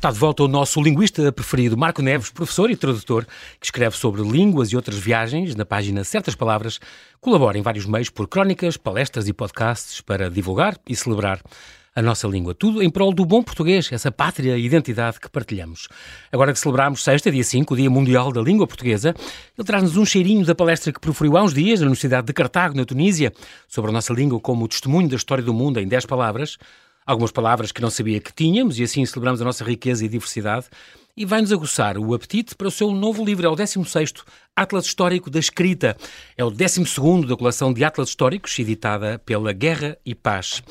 [0.00, 3.26] Está de volta o nosso linguista preferido, Marco Neves, professor e tradutor,
[3.60, 6.80] que escreve sobre línguas e outras viagens na página Certas Palavras.
[7.20, 11.42] Colabora em vários meios por crónicas, palestras e podcasts para divulgar e celebrar
[11.94, 12.54] a nossa língua.
[12.54, 15.86] Tudo em prol do bom português, essa pátria e identidade que partilhamos.
[16.32, 19.14] Agora que celebramos sexta, dia 5, o Dia Mundial da Língua Portuguesa,
[19.58, 22.74] ele traz-nos um cheirinho da palestra que proferiu há uns dias na Universidade de Cartago,
[22.74, 23.34] na Tunísia,
[23.68, 26.56] sobre a nossa língua como testemunho da história do mundo em 10 palavras
[27.06, 30.66] algumas palavras que não sabia que tínhamos e assim celebramos a nossa riqueza e diversidade.
[31.16, 34.14] E vai-nos aguçar o apetite para o seu novo livro, é o 16
[34.56, 35.96] Atlas Histórico da Escrita.
[36.36, 40.62] É o 12 da coleção de Atlas Históricos, editada pela Guerra e Paz.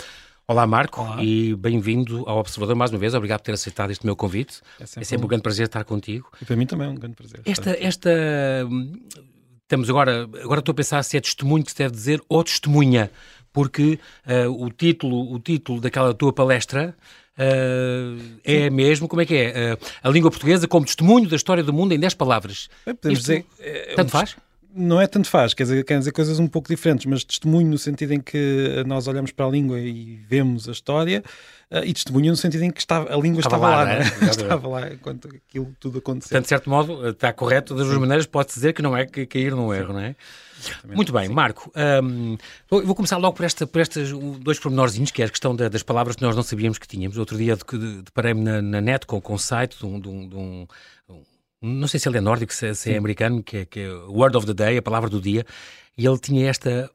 [0.47, 1.23] Olá, Marco, Olá.
[1.23, 3.13] e bem-vindo ao Observador mais uma vez.
[3.13, 4.61] Obrigado por ter aceitado este meu convite.
[4.79, 5.25] É sempre, é sempre um...
[5.25, 6.31] um grande prazer estar contigo.
[6.41, 7.41] E para mim também é um grande prazer.
[7.45, 8.09] Esta, esta,
[9.61, 13.11] estamos agora, agora estou a pensar se é testemunho que se deve dizer ou testemunha
[13.51, 16.95] porque uh, o, título, o título daquela tua palestra
[17.37, 19.73] uh, é mesmo, como é que é?
[19.73, 22.69] Uh, a língua portuguesa como testemunho da história do mundo em 10 palavras.
[22.85, 24.35] Podemos Isto, dizer, é, tanto faz?
[24.71, 27.77] Não é tanto faz, quer dizer, quer dizer coisas um pouco diferentes, mas testemunho no
[27.77, 31.23] sentido em que nós olhamos para a língua e vemos a história,
[31.71, 34.05] uh, e testemunho no sentido em que estava, a língua estava, estava lá, lá né?
[34.29, 36.29] estava lá enquanto aquilo tudo aconteceu.
[36.29, 39.25] Portanto, de certo modo, está correto, das duas maneiras, pode dizer que não é que
[39.25, 39.93] cair num erro, Sim.
[39.93, 40.15] não é?
[40.87, 41.29] Muito bem.
[41.29, 41.71] Marco,
[42.03, 42.37] um,
[42.69, 45.83] vou começar logo por, esta, por estes dois pormenorzinhos, que é a questão da, das
[45.83, 47.17] palavras que nós não sabíamos que tínhamos.
[47.17, 47.57] Outro dia
[48.03, 50.67] deparei-me na, na net com, com um site de um, de um, de um
[51.61, 54.37] não sei se ele é nórdico, se, se é americano, que é, que é Word
[54.37, 55.45] of the Day, a palavra do dia,
[55.97, 56.89] e ele tinha esta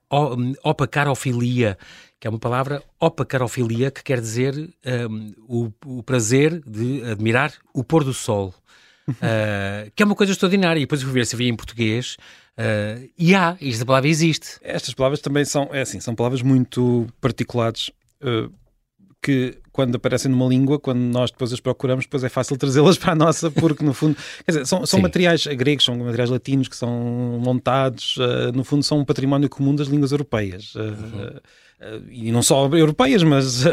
[0.62, 1.76] opacarofilia,
[2.18, 4.54] que é uma palavra opacarofilia, que quer dizer
[5.10, 8.54] um, o, o, prazer de admirar o pôr do sol.
[9.08, 10.80] uh, que é uma coisa extraordinária.
[10.80, 12.16] E depois eu fui ver se havia em português.
[12.58, 14.58] Uh, e há, esta palavra existe.
[14.62, 17.90] Estas palavras também são, é assim, são palavras muito particulares.
[18.22, 18.52] Uh,
[19.24, 23.12] que quando aparecem numa língua, quando nós depois as procuramos, depois é fácil trazê-las para
[23.12, 26.76] a nossa, porque no fundo, quer dizer, são, são materiais gregos, são materiais latinos que
[26.76, 26.90] são
[27.42, 30.74] montados, uh, no fundo são um património comum das línguas europeias.
[30.74, 31.40] Uh, uhum.
[31.80, 33.70] Eh, e não só europeias, mas uh,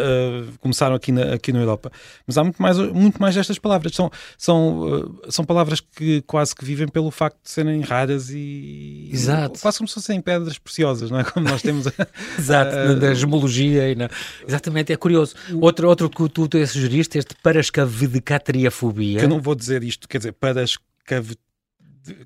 [0.60, 1.92] começaram aqui na, aqui na Europa.
[2.26, 3.94] Mas há muito mais, muito mais destas palavras.
[3.94, 9.10] São, são, uh, são palavras que quase que vivem pelo facto de serem raras e.
[9.12, 9.60] Exato.
[9.60, 11.24] Quase como se fossem pedras preciosas, não é?
[11.24, 11.86] Como nós temos.
[12.38, 13.92] Exato, uh, da gemologia.
[13.92, 14.10] E na...
[14.48, 15.36] Exatamente, é curioso.
[15.60, 19.20] Outro, outro que tu, tu sugeriste, este parascavidecatriafobia.
[19.20, 21.36] Que eu não vou dizer isto, quer dizer, parascav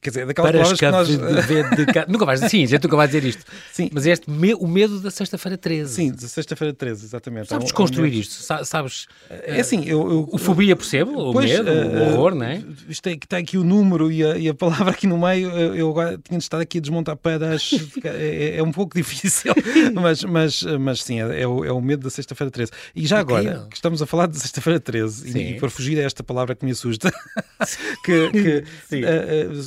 [0.02, 1.08] Quer dizer, daquelas para palavras que nós...
[1.08, 3.44] De, de, nunca vais, sim, a gente nunca vai dizer isto.
[3.74, 3.90] Sim.
[3.92, 5.94] Mas é este me, o medo da sexta-feira 13.
[5.94, 7.50] Sim, da sexta-feira 13, exatamente.
[7.50, 8.64] Sabes desconstruir isto?
[8.64, 9.08] Sabes?
[9.30, 10.10] É assim, eu...
[10.10, 12.64] eu o fobia percebo, pois, o medo, uh, o horror, não é?
[12.88, 15.50] Isto é, que está aqui o número e a, e a palavra aqui no meio,
[15.50, 17.72] eu agora tinha de estar aqui a desmontar para as...
[18.06, 19.54] é, é, um pouco difícil,
[19.94, 22.72] mas, mas, mas sim, é, é, o, é o medo da sexta-feira 13.
[22.96, 26.04] E já agora, que estamos a falar de sexta-feira 13, e, e, para fugir a
[26.04, 27.12] esta palavra que me assusta,
[28.06, 28.30] que...
[28.32, 28.64] que
[28.96, 29.65] uh, uh,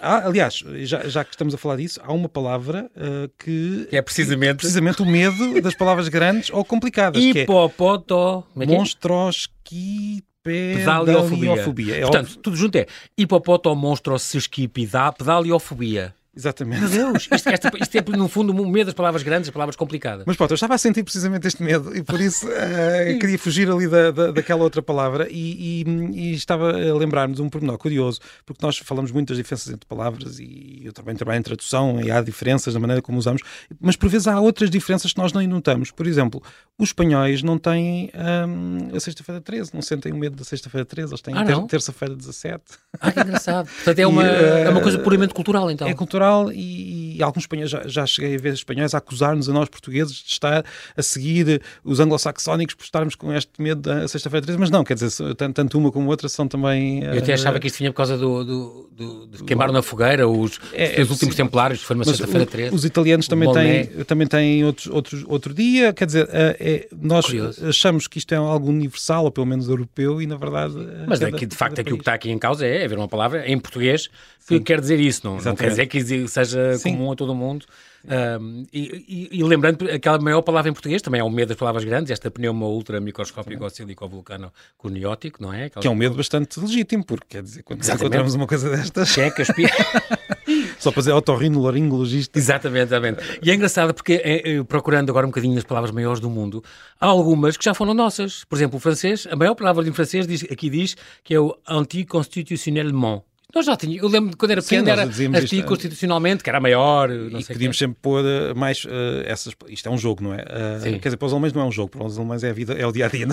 [0.00, 3.96] ah, aliás, já, já que estamos a falar disso, há uma palavra uh, que, que,
[3.96, 4.58] é precisamente...
[4.58, 7.22] precisamente o medo das palavras grandes ou complicadas.
[7.22, 8.44] Hipopoto...
[8.54, 10.24] Que é monstrosqui...
[10.46, 11.96] Pedaliofobia.
[11.96, 12.86] É Portanto, tudo junto é
[13.18, 16.14] hipopotomonstrosesquipidá pedaliofobia.
[16.36, 16.82] Exatamente.
[16.82, 19.74] Meu Deus, isto, esta, isto é no fundo o medo das palavras grandes, das palavras
[19.74, 20.24] complicadas.
[20.26, 23.70] Mas pronto, eu estava a sentir precisamente este medo e por isso uh, queria fugir
[23.70, 27.78] ali da, da, daquela outra palavra e, e, e estava a lembrar-me de um pormenor
[27.78, 32.02] curioso, porque nós falamos muito das diferenças entre palavras e eu também trabalho em tradução
[32.02, 33.40] e há diferenças na maneira como usamos,
[33.80, 35.90] mas por vezes há outras diferenças que nós não notamos.
[35.90, 36.42] Por exemplo,
[36.78, 41.12] os espanhóis não têm um, a sexta-feira 13, não sentem o medo da sexta-feira 13,
[41.12, 42.62] eles têm ah, ter, terça-feira 17.
[43.00, 43.68] Ah, que engraçado.
[43.68, 45.88] Portanto, é uma, e, uh, é uma coisa puramente cultural, então.
[45.88, 49.52] É cultural e, e alguns espanhóis, já, já, cheguei a ver espanhóis a acusar-nos a
[49.52, 50.64] nós portugueses de estar
[50.96, 54.94] a seguir os anglo-saxónicos por estarmos com este medo da sexta-feira 13, mas não, quer
[54.94, 57.02] dizer, tanto uma como outra são também...
[57.02, 60.28] Eu até achava que isto vinha por causa do, do, do de queimar na fogueira
[60.28, 61.42] os, é, os últimos sim.
[61.42, 62.74] templários, foi uma sexta-feira 13.
[62.74, 67.26] Os italianos também têm, também têm outros, outros, outro dia, quer dizer, é, é nós
[67.26, 67.66] Curioso.
[67.66, 70.74] achamos que isto é algo universal, ou pelo menos europeu, e na verdade...
[71.06, 73.08] Mas é que de facto aqui o que está aqui em causa é haver uma
[73.08, 74.08] palavra em português
[74.46, 76.92] que quer dizer isso, não, não quer dizer que seja Sim.
[76.92, 77.66] comum a todo o mundo.
[78.06, 81.56] Um, e, e, e, lembrando, aquela maior palavra em português também é o medo das
[81.56, 85.64] palavras grandes, esta pneuma ultra microscópico silicovulcano cuniótico, não é?
[85.64, 89.12] Aquela que é um medo bastante legítimo, porque quer dizer, quando encontramos uma coisa destas.
[89.12, 89.72] Quem é que aspira?
[90.78, 92.38] Só para dizer otorrinolaringologista.
[92.38, 93.40] Exatamente, exatamente.
[93.42, 96.62] E é engraçado porque, é, é, procurando agora um bocadinho as palavras maiores do mundo,
[97.00, 98.44] há algumas que já foram nossas.
[98.44, 101.56] Por exemplo, o francês, a maior palavra em francês diz, aqui diz que é o
[101.68, 103.24] anticonstitutionnellement
[103.54, 105.68] Nós já tínhamos, eu lembro de quando era Sim, pequeno, nós era dizíamos artigo isto,
[105.68, 108.88] constitucionalmente, que era maior, não e sei podíamos sempre pôr uh, mais uh,
[109.24, 109.54] essas.
[109.68, 110.38] Isto é um jogo, não é?
[110.42, 110.92] Uh, Sim.
[110.98, 112.74] quer dizer, para os alemães não é um jogo, para os alemães é a vida,
[112.74, 113.26] é o dia a dia.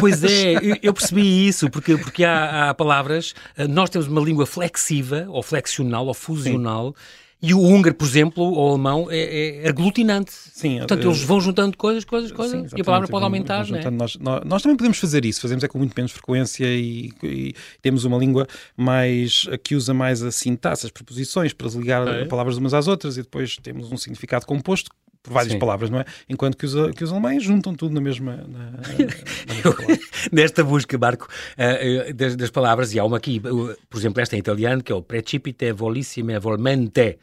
[0.00, 4.46] Pois é, eu- percebi isso, porque, porque há, há palavras, eh, nós temos uma língua
[4.46, 6.94] flexiva, ou flexional, ou fusional,
[7.40, 10.32] e o húngaro, por exemplo, ou o alemão, é, é aglutinante.
[10.32, 13.26] Sim, Portanto, eh, eles vão juntando coisas, coisas, coisas, Sim, e a palavra pode vão-
[13.28, 13.82] aumentar, vão não é?
[13.82, 13.96] juntando.
[13.96, 17.54] nós, nós, nós também podemos fazer isso, fazemos é com muito menos frequência e, e
[17.80, 18.46] temos uma língua
[18.76, 22.24] mais que usa mais a sintaxe, as preposições, para ligar É.
[22.24, 24.90] palavras umas às outras e depois temos um significado composto
[25.22, 25.58] por várias Sim.
[25.58, 26.04] palavras, não é?
[26.28, 29.98] Enquanto que os, que os alemães juntam tudo na mesma, na, na palavra.
[30.32, 34.38] Nesta busca, Marco, eh, das, das palavras, e há uma aqui, por exemplo, esta em
[34.38, 37.18] italiano, que é o precipite volissime volmente,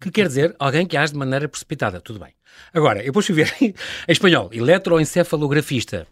[0.00, 2.00] que quer dizer alguém que age de maneira precipitada.
[2.00, 2.32] Tudo bem.
[2.72, 3.74] Agora, eu fui ver em
[4.08, 6.06] espanhol, eletroencefalografista.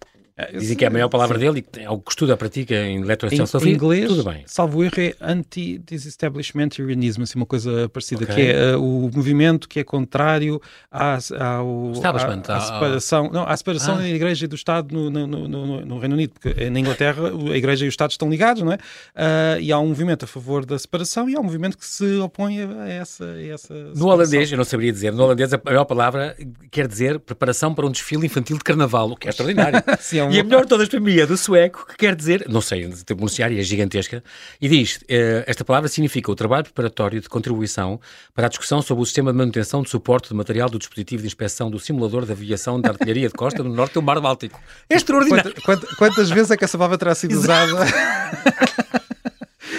[0.52, 2.98] Dizem que é a maior palavra dele e que tem algo que estuda, pratica em
[2.98, 3.72] Em, eletroencefalografia.
[3.72, 4.42] em inglês, Tudo bem.
[4.46, 8.34] salvo erro, é anti-disestablishmentarianism, assim, uma coisa parecida, Ok.
[8.34, 10.60] que é uh, o movimento que é contrário
[10.90, 13.98] à, ao, à, à à- separação, não, à separação Ah.
[13.98, 17.30] da Igreja e do Estado no, no, no- no- no Reino Unido, porque na Inglaterra
[17.30, 18.76] a Igreja e o Estado estão ligados, não é?
[18.76, 22.16] Uh, e há um movimento a favor da separação e há um movimento que se
[22.18, 25.84] opõe a essa, a essa No holandês, eu não saberia dizer, no holandês a maior
[25.84, 26.36] palavra
[26.70, 29.82] quer dizer preparação para um desfile infantil de carnaval, o que é extraordinário.
[30.00, 32.14] Sim, é um- E a melhor de todas para mim é do sueco, que quer
[32.14, 34.23] dizer, não sei, o pronunciar é gigantesca,
[34.61, 38.00] e diz, eh, esta palavra significa o trabalho preparatório de contribuição
[38.34, 41.26] para a discussão sobre o sistema de manutenção de suporte de material do dispositivo de
[41.28, 44.61] inspeção do simulador de aviação da artilharia de costa no norte do Mar Báltico.
[44.90, 45.52] É extraordinário.
[45.62, 47.73] Quanta- quanta- quantas vezes é que essa palavra terá sido usada?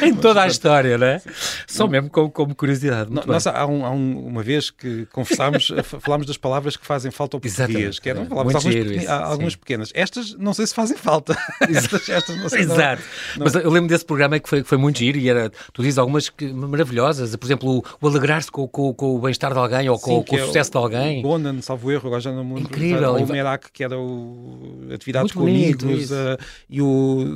[0.07, 1.21] Em toda a história, não é?
[1.67, 3.09] Só mesmo como, como curiosidade.
[3.11, 3.23] Bem.
[3.25, 5.71] Nós, há, um- há um- uma vez que conversámos,
[6.01, 9.91] falámos das palavras que fazem falta ao português, que eram palavras algumas, há algumas pequenas.
[9.93, 11.37] Estas não sei se fazem falta.
[11.69, 13.01] estas, estas não sei se- Exato.
[13.37, 15.97] Mas eu lembro desse programa que foi, que foi muito giro e era, tu dizes
[15.97, 19.89] algumas que- maravilhosas, por exemplo, o, o alegrar-se com, com- com o bem-estar de alguém
[19.89, 21.19] ou com, Sim, com o é sucesso de alguém.
[21.19, 22.69] O Bonan, salvo erro, agora já não me lembro.
[22.71, 23.13] Incrível.
[23.13, 26.11] Ou o Merak, que era o atividades Muito com amigos.
[26.11, 26.37] eh,
[26.69, 27.35] e o.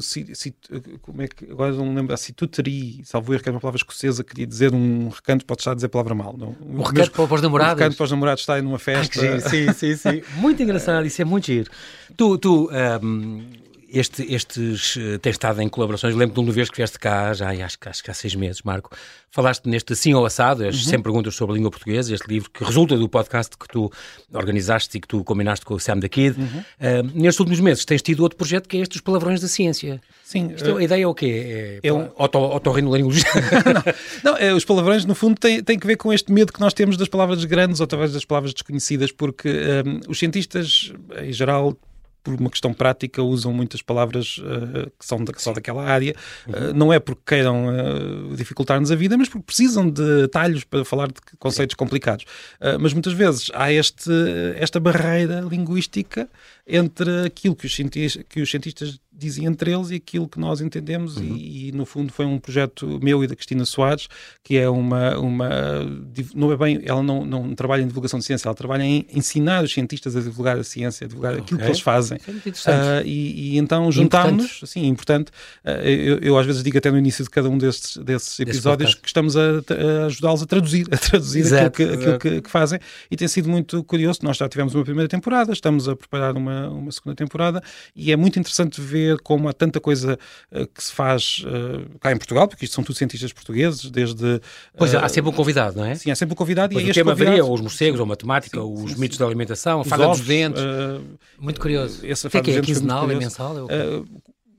[1.02, 1.52] como é que.
[1.52, 2.14] Agora não me lembro.
[2.14, 2.18] A
[2.62, 5.76] Cituteri, salvo erro, que era uma palavra escocesa, queria dizer um recanto, pode estar a
[5.76, 6.36] dizer a palavra mal.
[6.38, 7.80] Não, O recanto para, os namorados.
[7.80, 9.40] recanto para os namorados estarem numa festa.
[9.50, 10.22] sim, sim, sim.
[10.36, 11.70] Muito engraçado, isso é muito giro.
[12.16, 13.42] Tu, tu ahm,
[13.92, 17.50] este, estes, eh, tens estado em colaborações, lembro-te de uma vez que vieste cá, já
[17.66, 18.90] acho, que- acho que há seis meses, Marco,
[19.30, 22.64] falaste neste Sim ou Assado, as 100 perguntas sobre a língua portuguesa, este livro que
[22.64, 23.92] resulta do podcast que tu
[24.34, 26.36] organizaste e que tu combinaste com o Sam da Kid.
[26.80, 30.02] Ahm, nestes últimos meses tens tido outro projeto que é este dos palavrões da ciência.
[30.24, 31.80] Sim, Isto, a ideia é o quê?
[31.84, 33.26] É, é um- otorrinolaringologia?
[34.24, 36.74] Não, é, os palavrões, no fundo, têm, têm que ver com este medo que nós
[36.74, 39.50] temos das palavras grandes ou talvez das palavras desconhecidas, porque
[39.86, 41.78] hum, os cientistas, em geral,
[42.24, 46.16] por uma questão prática, usam muitas palavras uh, que são da, só daquela área.
[46.48, 50.86] Uh, não é porque queiram uh, dificultar-nos a vida, mas porque precisam de talhos para
[50.86, 52.26] falar de conceitos complicados.
[52.80, 54.12] Mas muitas vezes há este,
[54.56, 56.30] esta barreira linguística
[56.68, 60.62] entre aquilo que os, cientistas, que os cientistas dizem entre eles e aquilo que nós
[60.62, 61.36] entendemos Uhum.
[61.36, 64.08] e, e, no fundo foi um projeto meu e da Cristina Soares
[64.44, 65.50] que é uma, uma
[66.34, 69.64] não é bem, ela não, não trabalha em divulgação de ciência, ela trabalha em ensinar
[69.64, 72.18] os cientistas a divulgar a ciência, a divulgar aquilo que eles fazem.
[72.18, 75.32] Uh, e, e então juntámos-nos, assim, importante.
[75.64, 78.96] Uh, eu, eu às vezes digo até no início de cada um destes, desses episódios
[78.96, 82.50] que estamos a, a ajudá-los a traduzir, a traduzir Exato, aquilo, que, aquilo que, que
[82.50, 82.80] fazem
[83.10, 84.20] e tem sido muito curioso.
[84.24, 87.62] Nós já tivemos uma primeira temporada, estamos a preparar uma, uma segunda temporada
[87.96, 90.18] e é muito interessante ver como há tanta coisa
[90.52, 94.42] uh, que se faz uh, cá em Portugal, porque isto são tudo cientistas portugueses, desde.
[94.78, 95.96] Pois uh, há sempre um convidado, não é?
[95.96, 98.00] Sim, há sempre um convidado Pois e o este tema convidado- varia, ou os morcegos,
[98.00, 100.62] ou a matemática, Sim, ou os sim, mitos da alimentação, a os faga dos dentes.
[101.40, 102.06] Muito curioso.
[102.06, 102.54] esse O que é que é?
[102.56, 103.56] Fada Quinzenal, é mensal?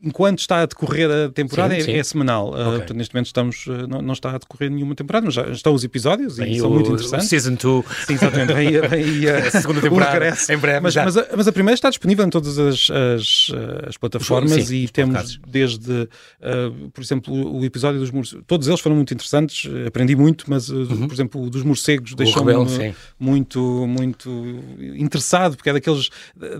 [0.02, 0.06] É?
[0.06, 1.92] Uh, enquanto está a decorrer a temporada Sim, é, sim.
[1.94, 2.48] é semanal.
[2.50, 2.64] Uh, Ok.
[2.78, 5.74] portanto, neste momento estamos, uh, não, não está a decorrer nenhuma temporada, mas já estão
[5.74, 7.28] os episódios Vem e são o- muito interessantes.
[7.28, 8.52] Season 2, Sim, exatamente.
[8.52, 10.80] Vem, vem aí a, segunda temporada, em breve.
[10.80, 13.46] Mas, mas, a, mas a primeira está disponível em todas as, as,
[13.88, 15.40] as plataformas Sim, e os temos podcasts.
[15.46, 18.44] desde, uh, por exemplo, o, episódio dos morcegos.
[18.46, 22.14] Todos eles foram muito interessantes, uh, aprendi muito, mas, uh, por exemplo, o dos morcegos
[22.14, 22.94] deixou-me Uhum.
[23.18, 24.30] muito, muito
[24.96, 26.10] interessado, porque é daqueles,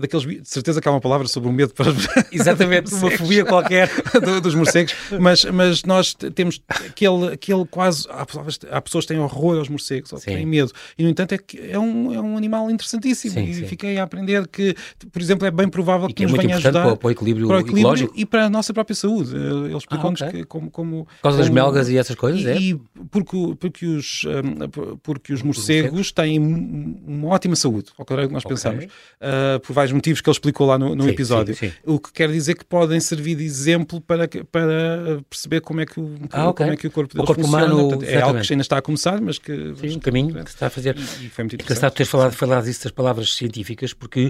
[0.01, 0.25] daqueles.
[0.25, 1.91] De certeza que há uma palavra sobre o medo para
[2.31, 3.89] Exatamente, uma fobia qualquer.
[4.23, 8.05] do- dos morcegos, mas, mas nós temos aquele, aquele quase.
[8.09, 11.09] Há, palavras- há pessoas que têm horror aos morcegos, ou que têm medo, e no
[11.09, 13.33] entanto é, que é, um, é um animal interessantíssimo.
[13.35, 13.65] Sim, e sim.
[13.67, 14.75] fiquei a aprender que,
[15.11, 17.11] por exemplo, é bem provável que, que é nos venha ajudar para, o- para o
[17.11, 18.13] equilíbrio, para o equilíbrio ecológico.
[18.15, 19.35] e para a nossa própria saúde.
[19.35, 20.39] Eh, Eles explicam-nos Ah, ok.
[20.41, 22.57] que como, como Por causa das como- melgas e essas coisas, e, é?
[22.57, 22.75] e
[23.09, 28.27] porque, porque, os, hum, porque os morcegos têm um- uma ótima saúde, ao contrário do
[28.29, 28.55] que nós Ok.
[28.55, 31.55] pensamos, uh, por vários motivos que ele explicou lá no, no Sim, episódio.
[31.85, 35.99] O que quer dizer que podem servir devido exemplo para, para perceber como é que
[35.99, 36.65] o, ah, okay.
[36.65, 37.65] como é que o corpo o corpo funciona.
[37.65, 39.73] Humano, Portanto, é algo que ainda está a começar, mas que...
[39.75, 40.97] Sim, um caminho que se está a fazer.
[40.97, 41.61] E, e foi muito interessante.
[41.61, 44.29] É engraçado teres falado, falado disso das palavras científicas, porque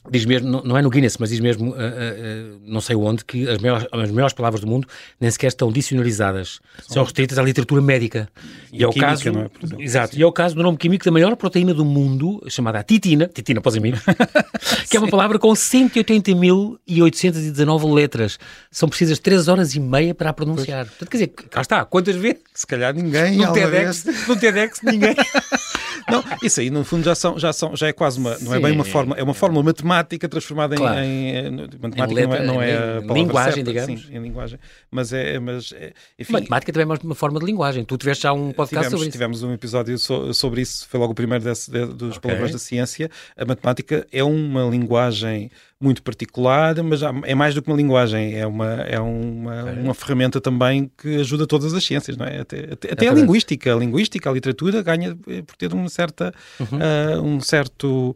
[0.10, 3.24] diz mesmo, não, não, é no Guinness, mas diz mesmo, uh, uh, não sei onde,
[3.26, 4.88] que as maiores, as maiores palavras do mundo
[5.20, 8.30] nem sequer estão dicionarizadas, são, são restritas à literatura médica.
[8.72, 11.04] E, e é o caso, não é, exato, e é o caso do nome químico
[11.04, 14.00] da maior proteína do mundo, chamada titina, titina para os amigos,
[14.90, 18.40] que é uma palavra com 180.819 letras.
[18.72, 20.86] São precisas 3 horas e meia para a pronunciar.
[20.86, 22.40] Portanto, quer dizer, cá está, quantas vezes?
[22.54, 23.38] Se calhar ninguém.
[23.38, 25.16] No TEDx, no TEDx ninguém.
[26.10, 28.60] não, isso aí no fundo já, são, já, são, já é quase uma, não é
[28.60, 31.00] bem uma fórmula, é uma fórmula matemática transformada claro.
[31.00, 34.02] em, em, matemática em letra, não é, não é linguagem, certa, digamos.
[34.06, 34.60] Sim, em linguagem,
[34.92, 37.84] mas é, mas é, enfim, matemática também é uma forma de linguagem.
[37.84, 39.12] Tu tiveste já um podcast tivemos, sobre isso.
[39.12, 42.22] Tivemos um episódio so, sobre isso, foi logo o primeiro desse, de, dos okay.
[42.22, 43.10] palavrões da ciência.
[43.38, 48.46] A matemática é uma linguagem muito particular, mas é mais do que uma linguagem, é
[48.46, 49.82] uma, é uma, okay.
[49.82, 52.42] uma ferramenta também que ajuda todas as ciências, não é?
[52.42, 56.80] Até, até, até a linguística, a linguística, a literatura ganha por ter uma certa, uhum.
[56.80, 58.14] uh, um certo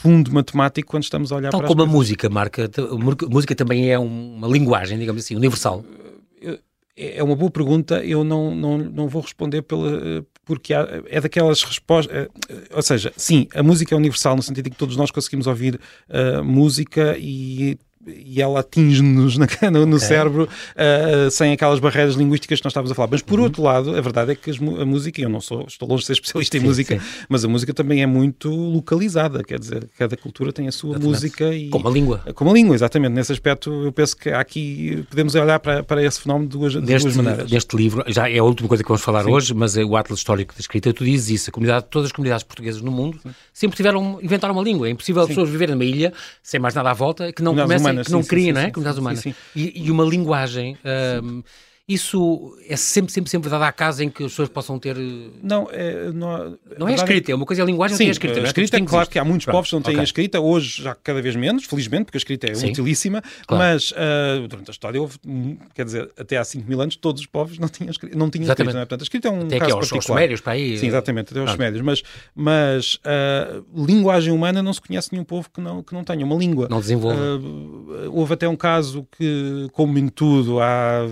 [0.00, 3.90] fundo matemático quando estamos a olhar Tal para como a música, Marca, a música também
[3.90, 5.84] é uma linguagem, digamos assim, universal.
[6.96, 11.62] É uma boa pergunta, eu não, não, não vou responder pela, porque há, é daquelas
[11.62, 12.14] respostas.
[12.14, 12.28] É,
[12.72, 15.80] ou seja, sim, a música é universal no sentido de que todos nós conseguimos ouvir
[16.08, 19.46] uh, música e e ela atinge-nos no,
[19.86, 19.98] no okay.
[19.98, 23.08] cérebro uh, sem aquelas barreiras linguísticas que nós estávamos a falar.
[23.10, 23.44] Mas por uhum.
[23.44, 26.12] outro lado, a verdade é que a música, eu não sou, estou longe de ser
[26.14, 27.24] especialista em sim, música, sim.
[27.28, 31.08] mas a música também é muito localizada, quer dizer, cada cultura tem a sua exatamente.
[31.08, 31.68] música e.
[31.68, 32.18] Como a língua.
[32.34, 33.12] Como a língua, exatamente.
[33.12, 36.80] Nesse aspecto, eu penso que aqui podemos olhar para, para esse fenómeno de duas, de
[36.80, 37.50] deste, duas maneiras.
[37.50, 39.30] Deste livro, já é a última coisa que vamos falar sim.
[39.30, 42.12] hoje, mas é o Atlas Histórico da Escrita, tu dizes isso, a comunidade, todas as
[42.12, 43.18] comunidades portuguesas no mundo
[43.52, 44.88] sempre tiveram, inventaram uma língua.
[44.88, 47.93] É impossível as pessoas viverem numa ilha sem mais nada à volta que não comecem,
[48.02, 48.70] que não criem, não é?
[48.70, 49.20] comunidades humanas.
[49.20, 49.38] Sim, sim.
[49.54, 50.76] E, e, uma linguagem.
[51.22, 51.42] Um,
[51.86, 54.96] isso é sempre, sempre, sempre dado à casa em que as pessoas possam ter.
[54.96, 58.08] Eh, não, é, não, não é escrita, é uma coisa, é a linguagem Sim, tem
[58.08, 58.40] a escrita.
[58.40, 60.00] A escrita, é claro que há muitos Pronto, povos que não têm okay.
[60.00, 62.70] a escrita, hoje já cada vez menos, felizmente, porque a escrita é Sim.
[62.70, 63.64] utilíssima, claro.
[63.64, 65.18] mas uh, durante a história houve,
[65.74, 68.48] quer dizer, até há 5 mil anos, todos os povos não tinham, escrita, não tinham
[68.48, 68.72] escrita.
[68.72, 68.84] Não é?
[68.86, 70.30] Portanto, a escrita é um até caso aos, particular.
[70.30, 70.78] Aos para aí.
[70.78, 71.82] Sim, exatamente, até aos Sumérios.
[71.82, 72.02] Mas,
[72.34, 76.34] mas uh, linguagem humana não se conhece nenhum povo que não, que não tenha uma
[76.34, 76.66] língua.
[76.70, 77.20] Não desenvolva.
[77.20, 81.06] Uh, houve até um caso que, como em tudo, há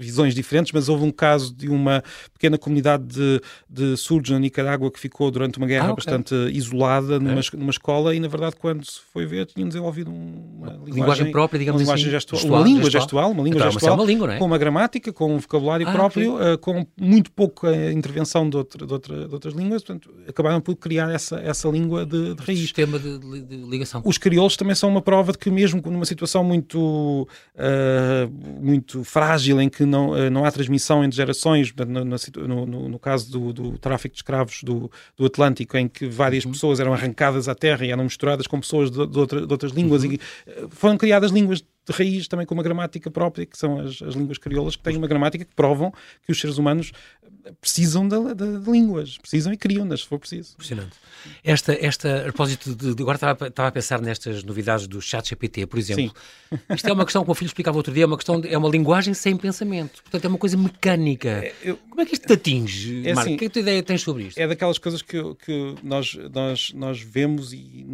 [0.00, 2.02] visões diferentes, mas houve um caso de uma
[2.32, 6.04] pequena comunidade de, de surdos na Nicarágua que ficou durante uma guerra ah, okay.
[6.04, 10.72] bastante isolada numa, numa escola e, na verdade, quando se foi ver, tinham desenvolvido uma
[10.72, 13.58] linguagem, linguagem própria, digamos uma linguagem assim, gestual, gestual, uma língua gestual, gestual uma língua
[13.58, 14.38] então, gestual, é uma língua, é?
[14.38, 16.52] com uma gramática, com um vocabulário ah, próprio, okay.
[16.54, 20.76] uh, com muito pouca intervenção de, outra, de, outra, de, outras línguas, portanto, acabaram por
[20.76, 22.60] criar essa, essa língua de, de raiz.
[22.60, 24.02] Sistema de, de, ligação.
[24.04, 29.60] Os crioulos também são uma prova de que, mesmo numa situação muito, uh, muito frágil,
[29.60, 33.52] em que não, uh, não há transmissão entre gerações, no, no, no, no caso do,
[33.52, 36.52] do, tráfico de escravos do, do Atlântico, em que várias uhum.
[36.52, 39.72] pessoas eram arrancadas à terra e eram misturadas com pessoas de, de, outra, de outras
[39.72, 40.12] línguas uhum.
[40.12, 44.00] e eh, foram criadas línguas de raiz também com uma gramática própria, que são as,
[44.02, 45.92] as línguas crioulas, que têm uma gramática que provam
[46.24, 46.92] que os seres humanos
[47.60, 50.52] precisam de, de, de línguas, precisam e criam-nas, se for preciso.
[50.54, 50.92] Impressionante.
[51.44, 55.28] Esta, esta, a propósito de, de agora estava, estava, a pensar nestas novidades do chat
[55.28, 56.14] GPT, por exemplo.
[56.50, 56.58] Sim.
[56.74, 58.68] Isto é uma questão, como o filho explicava outro dia, é uma questão, é uma
[58.68, 60.02] linguagem sem pensamento.
[60.02, 61.28] Portanto, é uma coisa mecânica.
[61.28, 63.28] É, eu, como é que isto te atinge, é Marco?
[63.28, 64.38] Assim, que ideia tens sobre isto?
[64.38, 67.84] É daquelas coisas que, que nós, nós, nós vemos e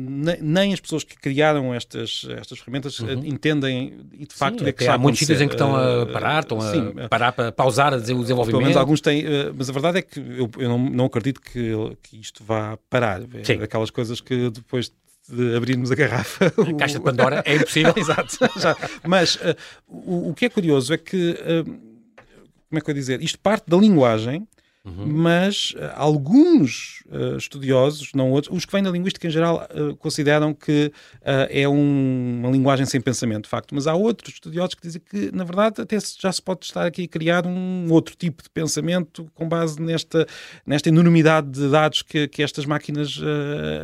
[0.41, 3.25] nem as pessoas que criaram estas, estas ferramentas uhum.
[3.25, 6.43] entendem e de facto Sim, é que há muitos sítios em que estão a parar,
[6.43, 8.47] estão a Sim, parar para pausar o desenvolvimento.
[8.47, 11.41] Pelo menos alguns têm, eh, mas a verdade é que eu, eu não, não acredito
[11.41, 13.23] que, que isto vá parar.
[13.35, 13.59] É Sim.
[13.59, 14.93] daquelas coisas que depois
[15.29, 16.47] de abrirmos a garrafa.
[16.47, 17.93] A caixa de Pandora é impossível.
[17.97, 18.39] Exato.
[18.59, 18.77] Já.
[19.05, 23.01] Mas uh, o, o, que é curioso é que, uh, como é que eu ia
[23.01, 24.47] dizer, isto parte da linguagem
[24.87, 25.05] Uhum.
[25.05, 29.97] Mas uh, alguns uh, estudiosos, não outros, os que vêm da linguística em geral, uh,
[29.97, 30.93] consideram que
[31.25, 33.75] é um, uma linguagem sem pensamento, de facto.
[33.75, 37.03] Mas há outros estudiosos que dizem que, na verdade, até já se pode estar aqui
[37.03, 40.25] a criar um outro tipo de pensamento com base nesta,
[40.65, 43.19] nesta enormidade de dados que, que estas máquinas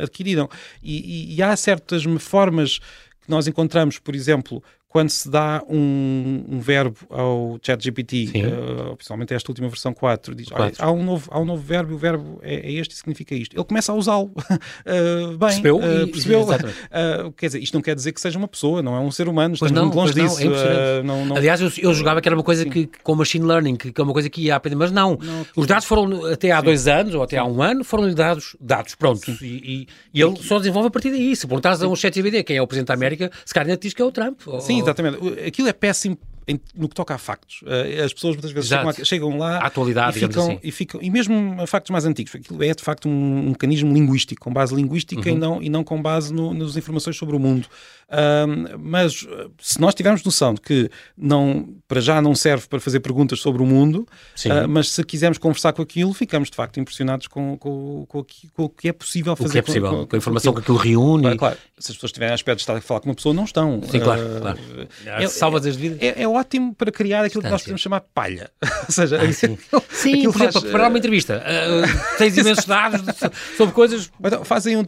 [0.01, 0.49] adquiriram.
[0.81, 6.45] E, e, e há certas formas que nós encontramos, por exemplo, quando se dá um,
[6.47, 10.75] um verbo ao ChatGPT, uh, principalmente esta última versão 4, diz, 4.
[10.77, 13.33] há, um novo, há um novo verbo e o verbo é, é este e significa
[13.33, 13.55] isto.
[13.55, 14.25] Ele começa a usá-lo.
[14.27, 15.77] uh, bem, percebeu?
[15.77, 16.41] Uh, percebeu?
[16.43, 19.27] Uh, quer dizer, isto não quer dizer que seja uma pessoa, não é um ser
[19.27, 20.45] humano, estamos não, muito longe disso.
[20.45, 23.47] Não, é não, não, Aliás, eu, eu jogava que era uma coisa que, com machine
[23.47, 25.17] learning, que, que é uma coisa que ia aprender, mas não.
[25.55, 26.65] Os dados foram, até há sim.
[26.65, 29.41] dois anos ou até há um ano, foram-lhe dados, dados prontos.
[29.41, 31.35] E, e, e, ele só desenvolve a partir daí.
[31.35, 34.01] Se perguntares a um ChatGPT quem é o Presidente da América, se calhar diz que
[34.03, 34.39] é o Trump.
[34.59, 35.45] Sim, exatamente.
[35.47, 37.61] Aquilo é péssimo em, no que toca a factos.
[37.61, 40.59] Uh, as pessoas muitas vezes chegam, a, chegam, lá a atualidade, e, ficam, assim.
[40.63, 42.35] e, ficam, e mesmo a factos mais antigos.
[42.35, 45.35] Aquilo é de facto um, um mecanismo linguístico, com base linguística uhum.
[45.35, 47.67] e, não, e não com base no, nas informações sobre o mundo.
[48.13, 49.25] Uh, mas
[49.59, 53.63] se nós tivermos noção de que não, para já não serve para fazer perguntas sobre
[53.63, 54.07] o mundo,
[54.45, 58.63] uh, mas se quisermos conversar com aquilo, ficamos de facto impressionados com, com, com, com
[58.63, 59.49] o que é possível fazer.
[59.49, 61.23] O que é possível, com, com a informação que aquilo reúne.
[61.23, 63.45] Claro, claro, se as pessoas tiverem aspecto de estar a falar com uma pessoa, não
[63.45, 63.81] estão.
[63.89, 64.21] Sim, claro.
[64.39, 64.59] claro.
[65.05, 66.01] É, Salvas as vidas.
[66.01, 68.49] É, é, ótimo para criar aquilo que nós podemos chamar palha.
[68.87, 69.57] Ou seja, ah, sim,
[69.89, 71.43] sim por exemplo, para preparar uma entrevista.
[71.43, 73.01] Uh, tens imensos dados
[73.55, 74.11] sobre coisas.
[74.23, 74.85] Então, fazem um, uh,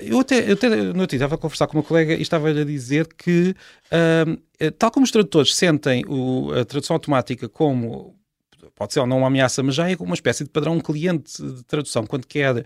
[0.00, 2.64] eu até, eu até no outro estava a conversar com uma colega e estava-lhe a
[2.64, 3.54] dizer que,
[3.92, 8.17] uh, tal como os tradutores sentem o, a tradução automática como
[8.78, 10.74] pode ser ou não uma ameaça, mas já é uma espécie de padrão.
[10.74, 12.64] Um cliente de tradução, quando quer, uh,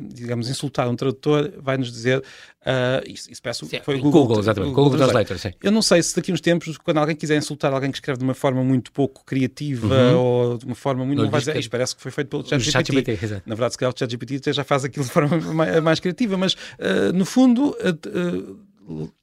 [0.00, 2.18] digamos, insultar um tradutor, vai-nos dizer.
[2.18, 4.22] Uh, isso, isso peço, sim, foi o Google.
[4.22, 4.70] Google exatamente.
[4.70, 5.50] Google, Google Translator, sim.
[5.62, 8.18] Eu não sei se daqui a uns tempos, quando alguém quiser insultar alguém que escreve
[8.18, 10.18] de uma forma muito pouco criativa uhum.
[10.18, 11.18] ou de uma forma muito.
[11.18, 13.16] Não, não vai dizer, isto parece que foi feito pelo ChatGPT.
[13.16, 16.36] Chat Na verdade, se calhar o ChatGPT já faz aquilo de forma mais, mais criativa,
[16.36, 17.76] mas uh, no fundo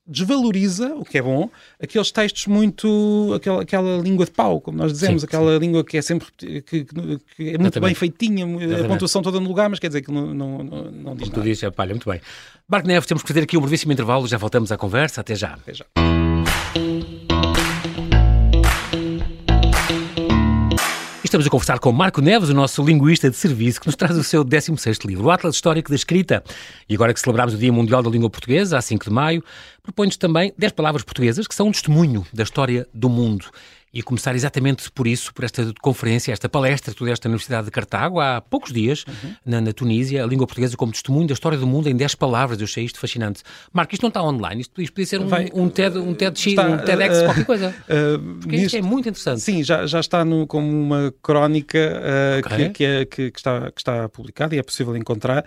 [0.06, 1.50] desvaloriza, o que é bom,
[1.82, 3.32] aqueles textos muito.
[3.36, 5.60] aquela, aquela língua de pau, como nós dizemos, sim, aquela sim.
[5.60, 6.28] língua que é sempre.
[6.38, 6.86] que, que
[7.40, 8.86] é muito bem feitinha, Exatamente.
[8.86, 11.16] a pontuação toda no lugar, mas quer dizer que não, não, não, não diz como
[11.16, 11.32] nada.
[11.32, 12.22] tu dizes, é palha, muito bem.
[12.68, 15.54] Marco Neves, temos que fazer aqui um brevíssimo intervalo, já voltamos à conversa, até já.
[15.54, 15.86] Até já.
[21.36, 24.24] Estamos a conversar com Marco Neves, o nosso linguista de serviço, que nos traz o
[24.24, 26.42] seu 16º livro, o Atlas Histórico da Escrita.
[26.88, 29.44] E agora que celebramos o Dia Mundial da Língua Portuguesa, a 5 de maio,
[29.84, 33.48] propõe-nos também 10 palavras portuguesas que são um testemunho da história do mundo
[33.96, 37.64] e começar exatamente por isso, por esta conferência, esta palestra que tu deste na Universidade
[37.64, 39.34] de Cartago há poucos dias, uhum.
[39.46, 42.60] na, na, Tunísia, a língua portuguesa como testemunho da história do mundo em 10 palavras.
[42.60, 43.42] Eu achei isto fascinante.
[43.72, 46.38] Marco, isto não está online, isto, isto podia ser um, Vai, um, TED, um, TED,
[46.38, 47.70] está, um TEDx, uh, qualquer coisa.
[47.70, 49.40] Uh, Porque nisto, isto é muito interessante.
[49.40, 52.66] Sim, já, já está no, como uma crónica uh, okay.
[52.68, 55.46] que, que, é, que, que, está, que está publicada e é possível encontrar.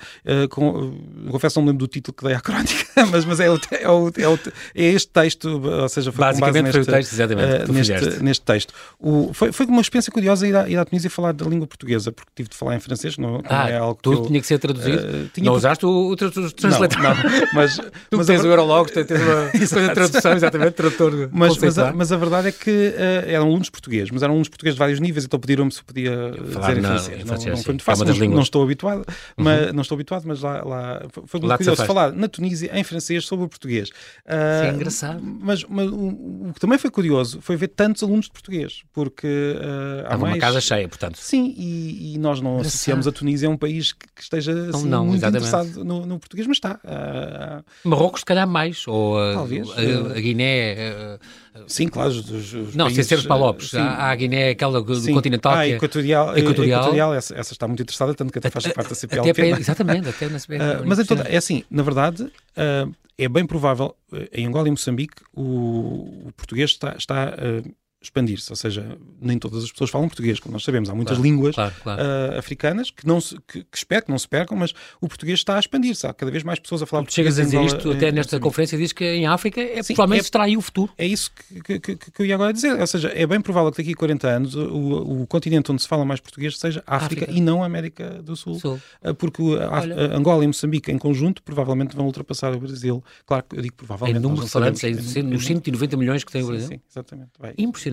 [0.49, 0.95] com,
[1.31, 3.91] confesso, não me lembro do título que dei à crónica, mas, mas é, o, é,
[3.91, 4.39] o, é, o,
[4.75, 8.73] é este texto, ou seja, foi Basicamente neste, foi o texto, exatamente, neste, neste texto.
[8.99, 12.13] O, foi, foi uma experiência curiosa ir à, ir à Tunísia falar da língua portuguesa,
[12.13, 14.47] porque tive de falar em francês, não, ah, é algo tudo que eu, tinha que
[14.47, 14.99] ser traduzido?
[14.99, 15.59] Uh, não por...
[15.59, 17.03] usaste o, o translator?
[17.03, 17.77] Não, não, mas...
[18.11, 18.45] tu mas tens a...
[18.45, 22.49] o Eurolog, tens uma coisa de tradução, exatamente, tradutor mas, mas, a, mas a verdade
[22.49, 25.73] é que uh, eram alunos portugueses, mas eram alunos portugueses de vários níveis, então pediram-me
[25.73, 27.25] se podia falar dizer em francês.
[27.25, 29.05] Não, não, foi muito fácil, não, não, estou habituado,
[29.37, 29.73] mas, uhum.
[29.73, 33.47] não estou habituado, mas lá, lá foi muito curioso falar na Tunísia em francês sobre
[33.47, 33.89] o português.
[34.27, 35.21] Uh, é engraçado.
[35.23, 39.27] Mas, mas o, o, que também foi curioso foi ver tantos alunos de português, porque
[39.27, 40.35] uh, há mais...
[40.35, 41.17] uma casa cheia, portanto.
[41.19, 44.89] Sim, e, e nós não associamos a Tunísia a um país que, que esteja assim,
[44.89, 45.49] não, muito exatamente.
[45.49, 46.81] interessado no, no, português, mas está.
[46.85, 47.89] Uh...
[47.89, 48.87] Marrocos, se calhar, mais.
[48.87, 49.69] Ou a, Talvez.
[49.71, 51.19] A, a Guiné.
[51.67, 52.11] Sim, claro.
[52.11, 53.75] Os, os não, sem ser os Palopes.
[53.75, 55.13] Há a Guiné, aquela do sim.
[55.13, 55.53] continental.
[55.53, 56.81] Ah, que é equatorial, equatorial.
[56.81, 59.31] equatorial essa, essa, está muito interessada, tanto que até faz parte da CPL.
[59.31, 60.63] Até, exatamente, até na CPL.
[60.63, 63.97] Uh, mas então, é assim, na verdade, uh, é bem provável,
[64.33, 69.65] em Angola e Moçambique, o, o português está, está uh, expandir-se, ou seja, nem todas
[69.65, 70.89] as pessoas falam português, como nós sabemos.
[70.89, 72.03] Há muitas claro, línguas claro, claro.
[72.03, 75.41] Uh, africanas que, não se, que, que, espero que não se percam, mas o português
[75.41, 76.07] está a expandir-se.
[76.07, 77.35] Há cada vez mais pessoas a falar tu português.
[77.35, 80.41] Chegas a dizer isto, até nesta conferência, diz que em África é, Sim, provavelmente é,
[80.41, 80.93] aí o futuro.
[80.97, 81.33] É isso
[81.65, 82.79] que, que, que, eu ia agora dizer.
[82.79, 85.89] Ou seja, é bem provável que daqui a 40 anos o, o continente onde se
[85.89, 87.33] fala mais português seja África, África.
[87.33, 88.61] e não a América do Sul.
[88.61, 88.81] Sul.
[89.03, 93.03] Uh, porque a, a Angola e Moçambique em conjunto provavelmente vão ultrapassar o Brasil.
[93.27, 94.19] Claro que eu digo provavelmente.
[94.19, 94.83] Em número de falantes,
[95.25, 96.69] nos 190 milhões que tem o Brasil.
[96.69, 97.31] Sim, exatamente.
[97.41, 97.55] Vai.
[97.59, 97.88] Impressionante.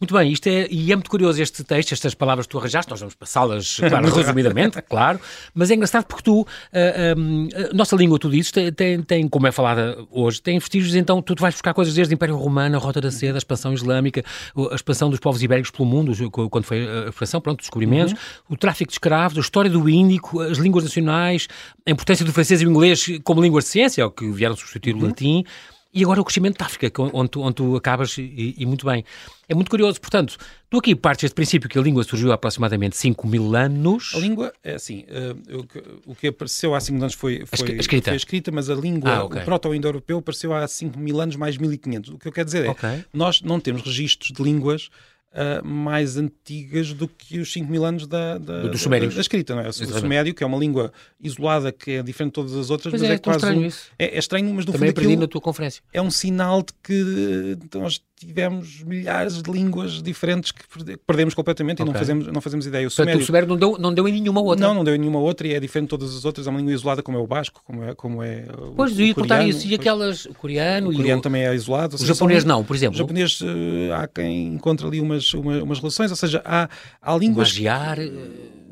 [0.00, 2.58] Muito muito bem, isto é, e é muito curioso este texto, estas palavras que tu
[2.58, 5.20] arranjaste, nós vamos passá-las, claro, resumidamente, claro,
[5.54, 9.02] mas é engraçado porque tu, a, a, ah, a nossa língua, tu dizes, tem, tem,
[9.02, 12.16] tem, como é falada hoje, tem vestígios, então tu, tu vais buscar coisas desde o
[12.16, 14.24] Império Romano, a Rota da Seda, a expansão islâmica,
[14.70, 16.12] a expansão dos povos ibéricos pelo mundo,
[16.50, 18.54] quando foi a expansão, pronto, descobrimentos, uhum.
[18.54, 21.46] o tráfico de escravos, a história do Índico, as línguas nacionais,
[21.86, 24.94] a importância do francês e do inglês como línguas de ciência, o que vieram substituir
[24.94, 25.02] uhum.
[25.02, 25.44] o latim,
[25.92, 29.04] e agora o crescimento da África, onde tu, onde tu acabas, e, e, muito bem.
[29.48, 30.36] É muito curioso, portanto,
[30.68, 34.12] tu aqui partes deste princípio que a língua surgiu há aproximadamente 5 mil anos.
[34.14, 35.66] A língua, é assim, uh,
[36.06, 38.04] o, que apareceu há 5 mil anos foi, foi, a escrita.
[38.04, 39.42] foi a escrita, mas a língua, ah, okay.
[39.42, 42.10] o proto-indo-europeu, apareceu há 5 mil anos mais 1500.
[42.10, 43.04] O que eu quero dizer é, okay.
[43.12, 44.90] nós não temos registros de línguas
[45.32, 49.54] Uh, mais antigas do que os 5 mil anos da, da, do, da, da escrita,
[49.54, 49.68] não é?
[49.68, 53.00] O sumério, que é uma língua isolada, que é diferente de todas as outras, pois
[53.00, 53.38] mas é, é quase.
[53.38, 53.90] Estranho um, isso.
[53.96, 55.84] É, é, estranho, mas do Também fundo aprendi na tua conferência.
[55.92, 60.62] É um sinal de que nós tivemos milhares de línguas diferentes que
[61.06, 61.90] perdemos completamente okay.
[61.90, 62.86] e não fazemos, não fazemos ideia.
[62.86, 64.66] O sumério, Portanto, o sumério não deu, não deu em nenhuma outra?
[64.66, 66.46] Não, não deu em nenhuma outra e é diferente de todas as outras.
[66.46, 69.14] É uma língua isolada como é o basco, como é, como é o Pois, ia
[69.14, 69.66] contar isso.
[69.66, 70.90] E aquelas, o coreano...
[70.90, 71.96] O coreano o, também é isolado.
[71.96, 72.94] O japonês não, por exemplo?
[72.94, 73.46] O japonês, uh,
[73.94, 76.68] há quem encontra ali umas, umas, umas relações, ou seja, há,
[77.00, 77.48] há línguas...
[77.48, 77.98] Magiar...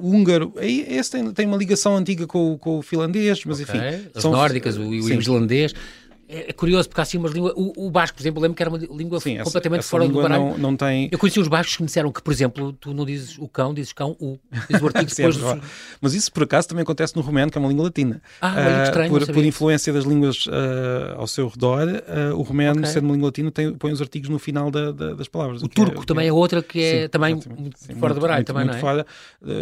[0.00, 3.74] O húngaro, esse tem, tem uma ligação antiga com, com o finlandês, mas okay.
[3.74, 4.08] enfim...
[4.14, 5.74] As são, nórdicas, o, o islandês...
[6.28, 7.54] É, é curioso, porque há assim umas línguas.
[7.56, 10.04] O, o basco, por exemplo, lembro que era uma língua Sim, completamente essa, essa fora
[10.04, 10.50] língua do baralho.
[10.50, 11.08] Não, não tem...
[11.10, 13.72] Eu conheci os bascos que me disseram que, por exemplo, tu não dizes o cão,
[13.72, 14.38] dizes cão, o.
[14.68, 15.62] Dizes o artigo depois Sim, do...
[16.02, 18.20] Mas isso, por acaso, também acontece no romeno, que é uma língua latina.
[18.42, 22.80] Ah, uh, estranho, por, por influência das línguas uh, ao seu redor, uh, o romeno,
[22.80, 22.92] okay.
[22.92, 25.62] sendo uma língua latina, tem, põe os artigos no final da, da, das palavras.
[25.62, 28.12] O, o turco é, também é, é outra que é Sim, também muito Sim, fora
[28.12, 28.80] do baralho, muito, também, muito não é?
[28.80, 29.06] Fora,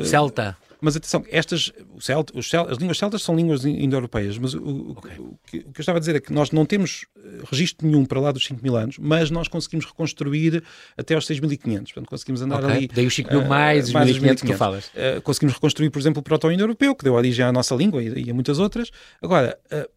[0.04, 0.56] Celta.
[0.80, 5.12] Mas atenção, estas, celt, as línguas celtas são línguas indo-europeias, mas o, okay.
[5.18, 7.86] o, que, o, que, eu estava a dizer é que nós não temos eh, registro
[7.86, 10.62] nenhum para lá dos 5 mil anos, mas nós conseguimos reconstruir
[10.96, 11.84] até aos 6.500.
[11.84, 12.76] Portanto, conseguimos andar okay.
[12.76, 12.88] ali.
[12.88, 14.86] Daí os 5 mil uh, mais, mais os 1.500 que tu falas.
[14.88, 18.30] Uh, conseguimos reconstruir, por exemplo, o proto-indo-europeu, que deu origem à nossa língua e, e
[18.30, 18.90] a muitas outras.
[19.22, 19.95] Agora, uh,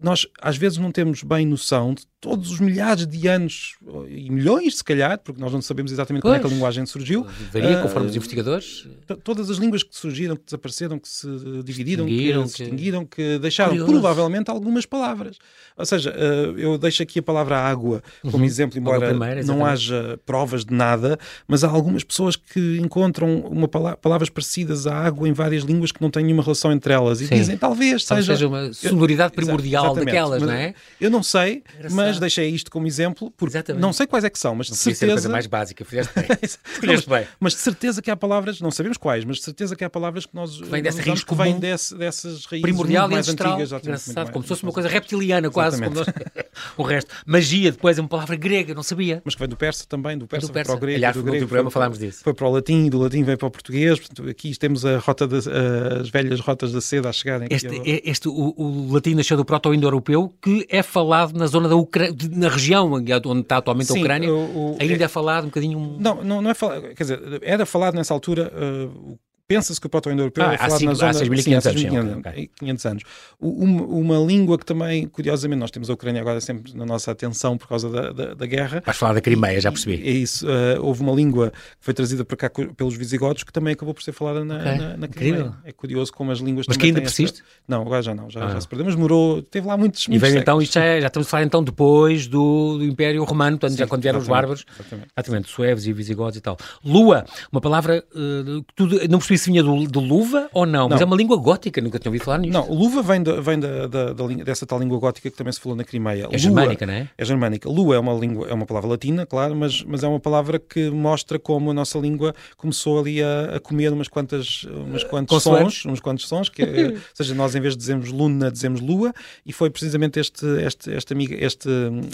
[0.00, 3.76] nós às vezes não temos bem noção de todos os milhares de anos
[4.08, 6.84] e milhões, se calhar, porque nós não sabemos exatamente pois, como é que a linguagem
[6.84, 7.24] surgiu.
[7.52, 8.88] Varia conforme uh, os investigadores.
[9.22, 11.28] Todas as línguas que surgiram, que desapareceram, que se
[11.64, 13.92] dividiram, que se extinguiram, que deixaram Curioso.
[13.92, 15.36] provavelmente algumas palavras.
[15.76, 18.44] Ou seja, uh, eu deixo aqui a palavra água como uhum.
[18.44, 23.68] exemplo, embora primeira, não haja provas de nada, mas há algumas pessoas que encontram uma
[23.68, 27.28] palavras parecidas à água em várias línguas que não têm nenhuma relação entre elas e
[27.28, 27.36] Sim.
[27.36, 30.74] dizem talvez seja, seja uma sonoridade primordial daquelas, não é?
[31.00, 33.82] Eu não sei, mas mas deixei isto como exemplo, porque Exatamente.
[33.82, 35.12] não sei quais é que são, mas não de certeza...
[35.12, 36.26] coisa mais básica, fizeste bem.
[36.86, 37.26] mas, bem.
[37.38, 40.26] mas de certeza que há palavras, não sabemos quais, mas de certeza que há palavras
[40.26, 43.72] que nós vem dessa raiz que vêm desse, dessas raízes primordial mais ancestral, antigas.
[43.72, 46.06] Engraçado, como se fosse uma coisa reptiliana quase, como nós...
[46.76, 47.14] o resto.
[47.26, 49.22] Magia depois é uma palavra grega, não sabia.
[49.24, 50.72] Mas que vem do persa também, do persa, do persa.
[50.72, 50.96] para o grego.
[50.96, 52.22] Aliás, do grego, programa falámos disso.
[52.22, 55.46] Foi para o latim, do latim veio para o português, aqui temos a rota das,
[55.46, 57.48] as velhas rotas da seda a chegarem.
[57.50, 59.44] Este, este, o, o latim nasceu do
[59.78, 64.00] proto-indo-europeu, que é falado na zona da Ucrânia, na região onde está atualmente Sim, a
[64.00, 65.96] Ucrânia, o, o, ainda é, é, falado um bocadinho.
[65.98, 68.52] Não, não, não é falado, quer dizer, era falado nessa altura.
[68.54, 71.10] Uh, Pensa-se que o proto-indo-europeu ah, é falado cinco, na zona...
[71.10, 71.82] Há 6.500 anos.
[71.82, 72.50] 500, okay.
[72.54, 73.02] 500 anos.
[73.40, 77.56] Uma, uma, língua que também, curiosamente, nós temos a Ucrânia agora sempre na nossa atenção
[77.56, 78.82] por causa da, da, da guerra.
[78.84, 80.06] Vais falar da Crimeia, já percebi.
[80.06, 80.46] É isso.
[80.46, 84.02] Uh, houve uma língua que foi trazida para cá pelos visigodos que também acabou por
[84.02, 84.76] ser falada na, okay.
[84.76, 85.40] na, na Crimeia.
[85.40, 85.54] Incrível.
[85.64, 87.40] É curioso como as línguas Mas que ainda persiste?
[87.40, 87.50] Essa...
[87.66, 88.28] Não, agora já não.
[88.28, 88.50] Já, ah.
[88.50, 89.40] já se perdeu, mas demorou...
[89.40, 92.26] Teve lá muitos, muitos E veio então, isto é, já estamos a falar então depois
[92.26, 94.66] do, do Império Romano, portanto, Sim, já quando vieram os bárbaros.
[94.78, 95.08] Exatamente.
[95.16, 95.48] exatamente.
[95.48, 96.58] Suevos e visigodos e tal.
[96.84, 100.80] Lua, uma palavra uh, que tu não percebi se vinha do, do luva ou não?
[100.80, 100.88] não?
[100.90, 102.52] Mas é uma língua gótica, nunca tinha ouvido falar nisto.
[102.52, 105.60] Não, luva vem, de, vem da, da, da, dessa tal língua gótica que também se
[105.60, 106.24] falou na Crimeia.
[106.24, 107.08] É Lua, germânica, não é?
[107.16, 107.68] É germânica.
[107.68, 110.90] Lua é uma língua, é uma palavra latina, claro, mas, mas é uma palavra que
[110.90, 115.86] mostra como a nossa língua começou ali a, a comer umas quantas, umas quantos sons,
[115.86, 119.12] uns quantos sons, que, é, ou seja, nós em vez de dizermos luna, dizemos lua,
[119.44, 121.68] e foi precisamente este, este, este, amiga, este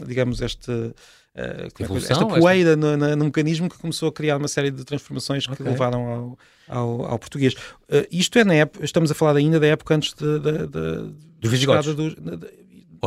[0.06, 0.92] digamos, este
[1.37, 2.77] uh, esta poeira esta...
[2.77, 5.57] No, no, no, mecanismo que começou a criar uma série de transformações okay.
[5.57, 7.55] que levaram ao, ao, ao português.
[7.55, 11.14] Uh, isto é na época, estamos a falar ainda da época antes de, de, de,
[11.40, 11.94] dos visigodos.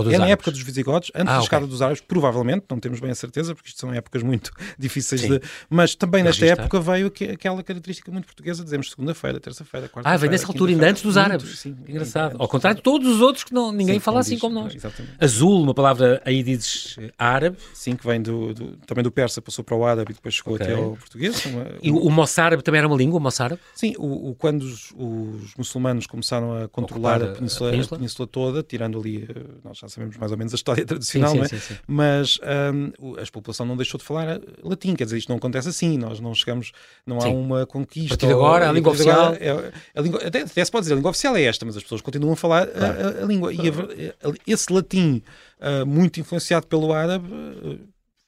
[0.04, 1.72] Do, é na época dos visigodos, antes ah, da chegada okay.
[1.72, 5.30] dos árabes, provavelmente, não temos bem a certeza, porque isto são épocas muito difíceis Sim.
[5.30, 5.42] de.
[5.70, 10.16] Mas também nesta época veio que, aquela característica muito portuguesa, dizemos segunda-feira, terça-feira, quarta-feira.
[10.16, 11.60] Ah, vem nessa altura, ainda antes dos árabes.
[11.60, 12.36] Sim, Engraçado.
[12.40, 14.76] Ao contrário de todos os outros que não, ninguém Sim, fala assim diz, como nós.
[14.76, 15.16] Exatamente.
[15.20, 17.58] Azul, uma palavra aí dizes árabe.
[17.74, 20.56] Sim, que vem do, do, também do persa, passou para o árabe e depois chegou
[20.56, 20.68] okay.
[20.68, 21.46] até ao português.
[21.46, 21.72] Uma, uma...
[21.82, 23.62] E o moçárabe também era uma língua, o moçárabe?
[23.76, 27.98] Sim, o, o quando os, os, muçulmanos começaram a controlar a península, a península?
[27.98, 31.32] a península toda, tirando ali, eh, nós já sabemos mais ou menos a história tradicional,
[31.32, 31.60] sim, sim, é?
[31.60, 32.40] Sim, mas
[32.74, 36.20] um, a população não deixou de falar latim, quer dizer, isto não acontece assim, nós
[36.20, 36.72] não chegamos,
[37.06, 38.14] não há uma conquista.
[38.14, 39.34] A partir de agora, a língua oficial.
[39.34, 41.84] É, a língua, até, até, se pode dizer, a língua oficial é esta, mas as
[41.84, 43.20] pessoas continuam a falar claro.
[43.20, 43.54] a, a, língua.
[43.54, 45.22] E a, esse latim,
[45.60, 47.80] uh, muito influenciado pelo árabe, uh,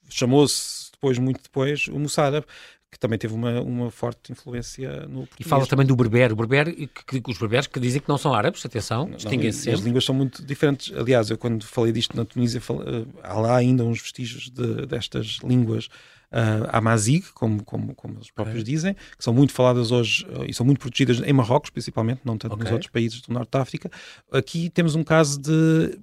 [0.10, 2.46] chamou-se depois, muito depois, o moçárabe,
[2.92, 5.36] que também teve uma, uma forte influência no português.
[5.40, 8.18] E fala também do berber, o berber que, que, os berberes que dizem que não
[8.18, 10.92] são árabes, atenção, distinguem-se As línguas são muito diferentes.
[10.96, 14.88] Aliás, eu quando falei disto na Tunísia, falei, eh, há lá ainda uns vestígios de,
[14.88, 15.88] destas línguas
[16.32, 18.74] uh, amazigh, como, como, como eles próprios okay.
[18.74, 22.38] dizem, que são muito faladas hoje uh, e são muito protegidas em Marrocos, principalmente, não
[22.38, 22.64] tanto okay.
[22.64, 23.92] nos outros países do Norte da África.
[24.32, 26.00] Aqui temos um caso de,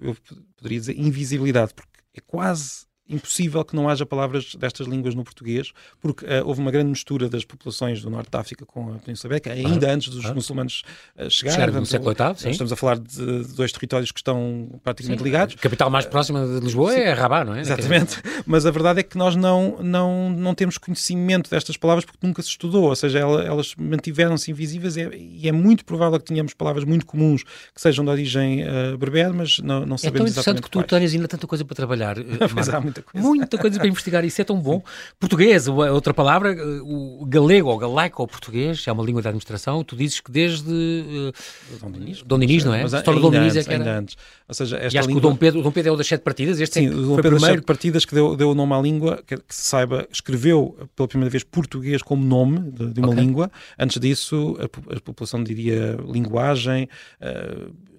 [0.00, 0.16] eu
[0.56, 5.72] poderia dizer, invisibilidade, porque é quase impossível que não haja palavras destas línguas no português,
[6.00, 9.36] porque uh, houve uma grande mistura das populações do norte da África com a Península
[9.36, 10.34] Ibérica, ainda ah, antes dos ah.
[10.34, 10.82] muçulmanos
[11.18, 11.74] uh, chegarem.
[11.74, 12.50] no século VIII, sim.
[12.50, 15.24] Estamos a falar de, dois territórios que estão praticamente sim.
[15.24, 15.56] ligados.
[15.58, 17.00] A capital mais próxima de Lisboa sim.
[17.00, 17.60] é Rabat, não é?
[17.60, 18.22] Exatamente.
[18.46, 22.42] Mas a verdade é que nós não, não, não temos conhecimento destas palavras porque nunca
[22.42, 26.54] se estudou, ou seja, elas mantiveram-se invisíveis e é, e é muito provável que tenhamos
[26.54, 30.26] palavras muito comuns que sejam de origem uh, berber, mas não, não sabemos É tão
[30.28, 32.16] interessante que tu tens ainda tanta coisa para trabalhar.
[32.54, 33.26] mas há muita coisa.
[33.26, 34.82] Muita coisa para investigar, isso é tão bom.
[35.18, 39.82] Português, outra palavra, eh, o galego ou galaico ou português, é uma língua da administração,
[39.84, 42.82] tu dizes que desde uh, Dom Dinis, Dom Dinis não é?
[42.82, 43.98] Mas, Só Dom Dinis é que era...
[43.98, 44.16] antes.
[44.48, 45.20] Ou seja, esta e acho língua...
[45.20, 46.90] que o Dom Pedro, o Dom Pedro é o das sete partidas, este Sim, é,
[46.90, 49.54] o Dom Pedro das sete partidas que deu, deu o nome à língua, que, que,
[49.54, 53.24] se saiba, escreveu pela primeira vez português como nome de, de uma okay.
[53.24, 53.50] língua.
[53.78, 56.88] Antes disso, a, a população diria linguagem,
[57.20, 57.90] uh,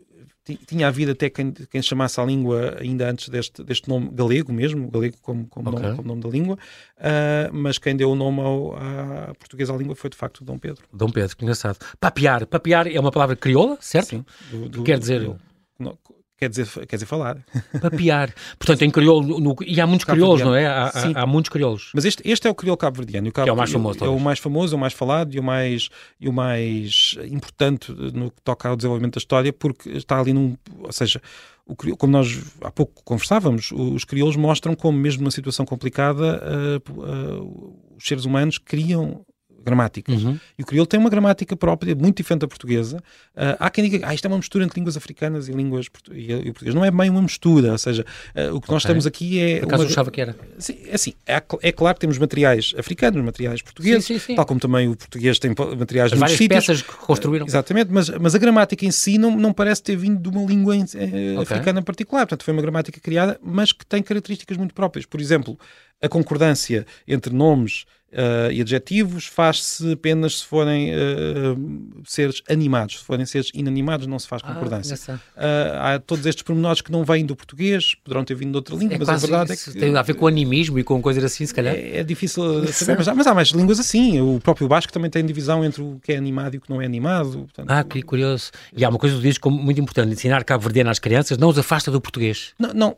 [0.44, 4.90] tinha havido até quem, quem chamasse a língua ainda antes deste, deste nome galego mesmo,
[4.90, 5.82] galego como, como, okay.
[5.82, 9.78] nome, como nome, da língua, uh, mas quem deu o nome ao, à portuguesa à
[9.78, 10.84] língua foi de facto Dom Pedro.
[10.92, 11.78] Dom Pedro, que engraçado.
[12.00, 14.10] Papear, papear é uma palavra crioula, certo?
[14.10, 14.26] Sim.
[14.50, 15.22] Do, do, quer dizer...
[15.22, 15.98] Do,
[16.42, 17.38] Quer dizer, quer dizer falar.
[17.80, 18.34] Papiar.
[18.58, 20.66] Portanto, em crioulo, no, e há muitos crioulos, não é?
[20.66, 21.92] Há, há, há, muinos crioulos.
[21.94, 23.32] Mas este, este é o crioulo cabo-verdiano.
[23.32, 24.04] Que é o mais famoso.
[24.04, 27.92] É o mais famoso, é o mais falado e o mais, e o mais importante
[27.92, 30.58] no que toca ao desenvolvimento da história, porque está ali num.
[30.80, 31.22] Ou seja,
[31.64, 36.42] o, como nós há pouco conversávamos, os crioulos mostram como, mesmo numa situação complicada,
[36.90, 39.24] uh, uh, os seres humanos criam
[39.64, 40.24] gramáticas.
[40.24, 40.40] Uhum.
[40.58, 42.98] E o crioulo tem uma gramática própria, muito diferente da portuguesa.
[43.36, 46.32] Uh, há quem diga, ah, isto é uma mistura entre línguas africanas e línguas e,
[46.32, 46.76] e português.
[46.76, 48.74] Não é bem uma mistura, ou seja, uh, o que okay.
[48.74, 49.60] nós temos aqui é...
[49.60, 49.90] Por acaso uma...
[49.90, 50.36] achava que era?
[50.58, 54.36] Sim, é assim, é, é, claro que temos materiais africanos, materiais portugueses, sim, sim, sim.
[54.36, 56.66] tal como também o português tem materiais de várias sítios.
[56.66, 57.46] peças que construíram.
[57.46, 60.46] Uh, exatamente, mas, mas a gramática em si não, não parece ter vindo de uma
[60.46, 61.38] língua em, okay.
[61.38, 62.22] africana particular.
[62.22, 65.06] Portanto, foi uma gramática criada, mas que tem características muito próprias.
[65.06, 65.58] Por exemplo,
[66.02, 73.00] a concordância entre nomes uh, e adjetivos faz-se apenas se forem uh, seres animados.
[73.00, 75.20] Se forem seres inanimados, não se faz ah, concordância.
[75.36, 78.76] Ah, há todos estes pormenores que não vêm do português, poderão ter vindo de outra
[78.76, 79.72] língua, é mas a verdade é que.
[79.72, 81.74] Tem a ver com animismo e com coisas assim, se calhar.
[81.74, 84.20] É, é difícil saber, mas há, mas há, mais línguas assim.
[84.22, 86.82] O próprio Basco também tem divisão entre o que é animado e o que não
[86.82, 87.32] é animado.
[87.40, 88.52] Portanto, ah, que curioso.
[88.76, 91.50] E há uma coisa que tu dizes como muito importante: ensinar cabo-verdiano às crianças não
[91.50, 92.54] os afasta do português.
[92.58, 92.98] Não, não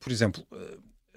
[0.00, 0.44] por exemplo,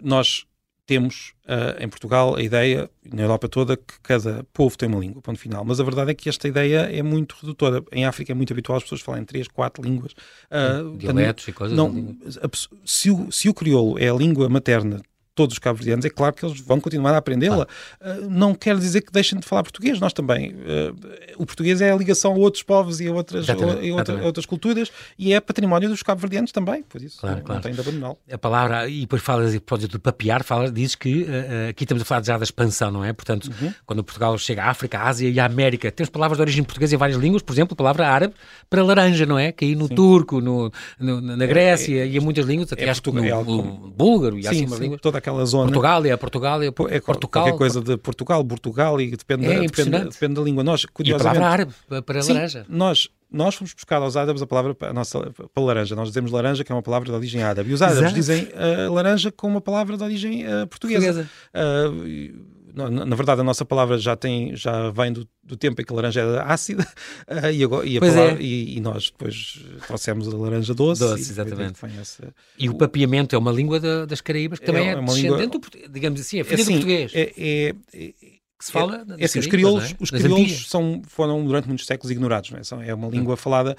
[0.01, 0.45] nós
[0.85, 5.21] temos uh, em Portugal a ideia, na Europa toda, que cada povo tem uma língua,
[5.21, 5.65] ponto final.
[5.65, 7.83] Mas a verdade é que esta ideia é muito redutora.
[7.91, 10.13] Em África é muito habitual as pessoas falarem três, quatro línguas.
[10.51, 12.69] Uh, Dialetos e coisas não, assim.
[12.85, 15.01] se, o, se o crioulo é a língua materna
[15.35, 17.67] todos os cabo-verdianos, é claro que eles vão continuar a aprendê-la.
[18.01, 18.17] Ah.
[18.21, 20.53] Uh, não quer dizer que deixem de falar português, nós também.
[20.53, 20.95] Uh,
[21.37, 23.53] o português é a ligação a outros povos e a outras, a
[23.93, 27.55] outra, a outras culturas e é património dos cabo-verdianos também, por isso claro, não, claro.
[27.55, 28.17] não tem de abandoná-lo.
[28.31, 32.23] A palavra, e depois falas de papear, fala, dizes que uh, aqui estamos a falar
[32.23, 33.11] já da expansão, não é?
[33.11, 33.73] Portanto, uhum.
[33.85, 36.95] quando Portugal chega à África, à Ásia e à América, temos palavras de origem portuguesa
[36.95, 38.33] em várias línguas, por exemplo, a palavra árabe
[38.69, 39.51] para laranja, não é?
[39.51, 39.95] Que aí no sim.
[39.95, 43.11] turco, no, no, na Grécia é, é, e em muitas línguas, até é acho que
[43.11, 45.65] no, no, búlgaro e sim, assim sim, toda aquela zona.
[45.65, 47.43] Portugal Portugália, Portugália, é Portugal.
[47.43, 50.63] Qualquer coisa de Portugal, Portugal e depende, é, depende, depende, da língua.
[50.63, 51.73] Nós, e a palavra árabe
[52.05, 52.65] para sim, laranja.
[52.69, 55.19] Nós, nós fomos buscar aos árabes a palavra a nossa,
[55.53, 55.95] para laranja.
[55.95, 57.71] Nós dizemos laranja, que é uma palavra de origem árabe.
[57.71, 58.15] E os árabes Exato.
[58.15, 61.29] dizem uh, laranja com uma palavra de origem uh, portuguesa.
[61.53, 61.91] portuguesa.
[61.91, 65.85] Uh, na, na, verdade, a nossa palavra já tem, já vem do, do tempo em
[65.85, 66.85] que a laranja era ácida
[67.27, 68.41] uh, e, agora, e, palavra, é.
[68.41, 71.01] e, e, nós depois trouxemos a laranja doce.
[71.01, 71.79] Doce, e exatamente.
[71.99, 75.13] Essa, e o, papiamento é uma língua da, das Caraíbas que também é, é uma
[75.13, 77.11] língua, do, digamos assim, é filha assim, do português.
[77.15, 79.05] É, é, é que se fala.
[79.17, 79.95] É, é assim, os crioulos, é?
[79.99, 82.63] os crioulos são, foram durante muitos séculos ignorados, não é?
[82.63, 83.75] São, é uma língua falada.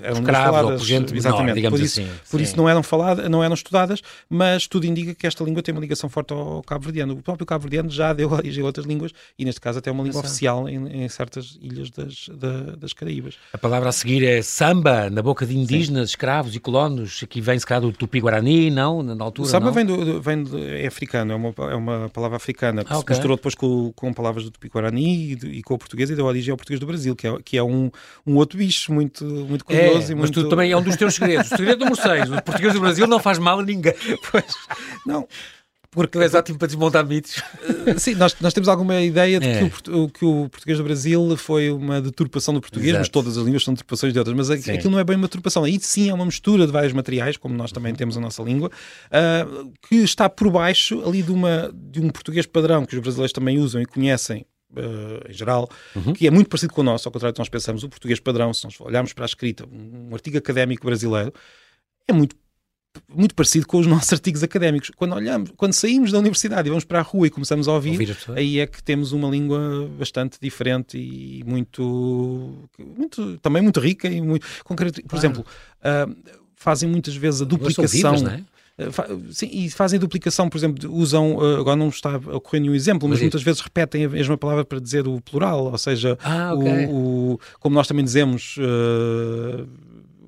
[0.00, 1.54] Eram Escravos, faladas, ou gente exatamente.
[1.54, 5.14] Menor, por isso, assim, por isso não eram faladas, não eram estudadas, mas tudo indica
[5.14, 7.14] que esta língua tem uma ligação forte ao cabo-verdiano.
[7.14, 10.20] O próprio cabo-verdiano já deu origem a outras línguas e neste caso até uma língua
[10.20, 13.36] oficial em, em, certas ilhas das, da, das Caraíbas.
[13.52, 16.14] A palavra a seguir é samba, na boca de indígenas, Sim.
[16.14, 17.20] escravos e colonos.
[17.22, 19.02] Aqui vem se calhar do tupi-guarani, não?
[19.02, 19.46] Na altura.
[19.46, 19.72] O samba não?
[19.72, 23.14] vem, do, vem do, é africano, é uma, é uma palavra africana que ah, okay.
[23.14, 26.14] se misturou depois com, com palavras do tupi guarani e, e, com o português e
[26.14, 27.90] deu origem ao português do Brasil, que é, que é um,
[28.26, 30.08] um outro bicho muito, muito curioso.
[30.08, 30.44] É, e mas muito...
[30.44, 31.50] tu também é um dos teus segredos.
[31.50, 33.94] O segredo número 6, o português do Brasil não faz mal a ninguém.
[34.30, 34.54] Pois,
[35.06, 35.26] não.
[35.92, 37.42] Porque tu és ótimo para desmontar mitos.
[37.86, 39.68] Eh, sim, nós, nós temos alguma ideia de é.
[39.68, 43.00] que, o, que o português do Brasil foi uma deturpação do português, Exato.
[43.00, 44.34] mas todas as línguas são deturpações de outras.
[44.34, 44.72] Mas sim.
[44.72, 45.64] aquilo não é bem uma deturpação.
[45.64, 48.70] Aí sim é uma mistura de vários materiais, como nós também temos a nossa língua,
[48.70, 53.32] uh, que está por baixo ali de, uma, de um português padrão que os brasileiros
[53.32, 56.14] também usam e conhecem Uh, em geral, uhum.
[56.14, 58.18] que é muito parecido com o nosso, ao contrário do que nós pensamos, o português
[58.18, 61.30] padrão, se nós olharmos para a escrita, um, um artigo académico brasileiro,
[62.08, 62.34] é muito
[63.08, 64.90] muito parecido com os nossos artigos académicos.
[64.96, 67.92] Quando olhamos, quando saímos da universidade e vamos para a rua e começamos a ouvir,
[67.92, 74.08] ouvir aí é que temos uma língua bastante diferente e muito, muito também muito rica
[74.08, 75.16] e muito com Por claro.
[75.16, 75.44] exemplo,
[75.80, 76.16] uh,
[76.56, 78.14] fazem muitas vezes a duplicação.
[78.14, 78.42] Vivas, é?
[78.78, 78.88] Eh,
[79.30, 83.08] sim, e fazem duplicação, por exemplo, usam, eh, agora não está a ocorrer nenhum exemplo,
[83.08, 86.54] mas, mas muitas vezes repetem a mesma palavra para dizer o plural, ou seja, ah,
[86.54, 86.86] okay.
[86.86, 88.56] o, o, como nós também dizemos.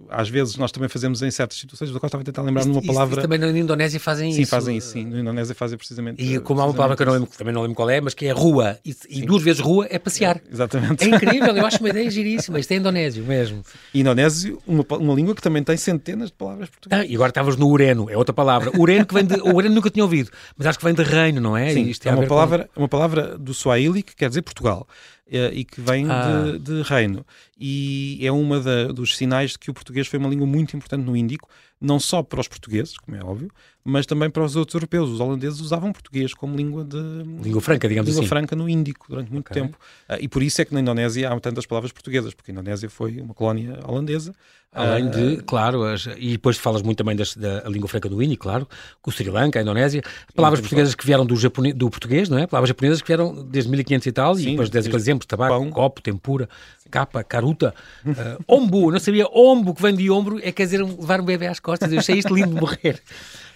[0.09, 3.15] Às vezes nós também fazemos em certas situações, eu estava a tentar lembrar numa palavra.
[3.15, 4.51] Isso, também na Indonésia fazem sim, isso.
[4.51, 5.05] Sim, fazem isso, sim.
[5.05, 6.23] Na Indonésia fazem precisamente.
[6.23, 8.15] E como há uma palavra que eu não lembro, também não lembro qual é, mas
[8.15, 10.37] que é rua, e, e duas vezes rua é passear.
[10.37, 11.05] É, exatamente.
[11.05, 12.59] É incrível, eu acho uma ideia giríssima.
[12.59, 13.63] Isto é indonésio mesmo.
[13.93, 17.05] E indonésio, uma, uma língua que também tem centenas de palavras portuguesas.
[17.05, 18.71] Ah, e agora estavas no ureno, é outra palavra.
[18.79, 19.35] Ureno que vem de.
[19.41, 21.73] O ureno nunca tinha ouvido, mas acho que vem de reino, não é?
[21.73, 22.83] Sim, é uma palavra, com...
[22.83, 24.87] uma palavra do Swahili que quer dizer Portugal.
[25.27, 26.53] Eh, e que vem ah.
[26.53, 27.25] de, de, reino.
[27.59, 28.61] E é uma
[28.93, 31.49] dos sinais de que o português foi uma língua muito importante no Índico,
[31.85, 33.51] não só para os portugueses, como é óbvio,
[33.85, 35.11] mas também para os outros europeus.
[35.11, 36.97] Os holandeses usavam português como língua de
[37.43, 38.29] língua franca, digamos língua assim.
[38.29, 39.63] franca no Índico durante muito okay.
[39.63, 39.77] tempo.
[40.09, 42.89] Uh, e por isso é que na Indonésia há tantas palavras portuguesas, porque a Indonésia
[42.89, 44.35] foi uma colónia holandesa.
[44.73, 48.21] Além de, uh, claro, as, e depois falas muito também das, da língua franca do
[48.21, 48.67] Índico, claro,
[49.01, 50.03] com o Sri Lanka, a Indonésia,
[50.35, 52.47] palavras portuguesas que vieram do, japonês, do português, não é?
[52.47, 55.71] Palavras japonesas que vieram desde 1500 e tal, Sim, e depois dez exemplos, tabaco, pão.
[55.71, 56.49] copo, tempura,
[56.91, 61.21] capa, caruta, uh, ombu, não sabia, ombu, que vem de ombro, é quer dizer levar
[61.21, 63.01] um bebê às costas, eu achei isto lindo de morrer.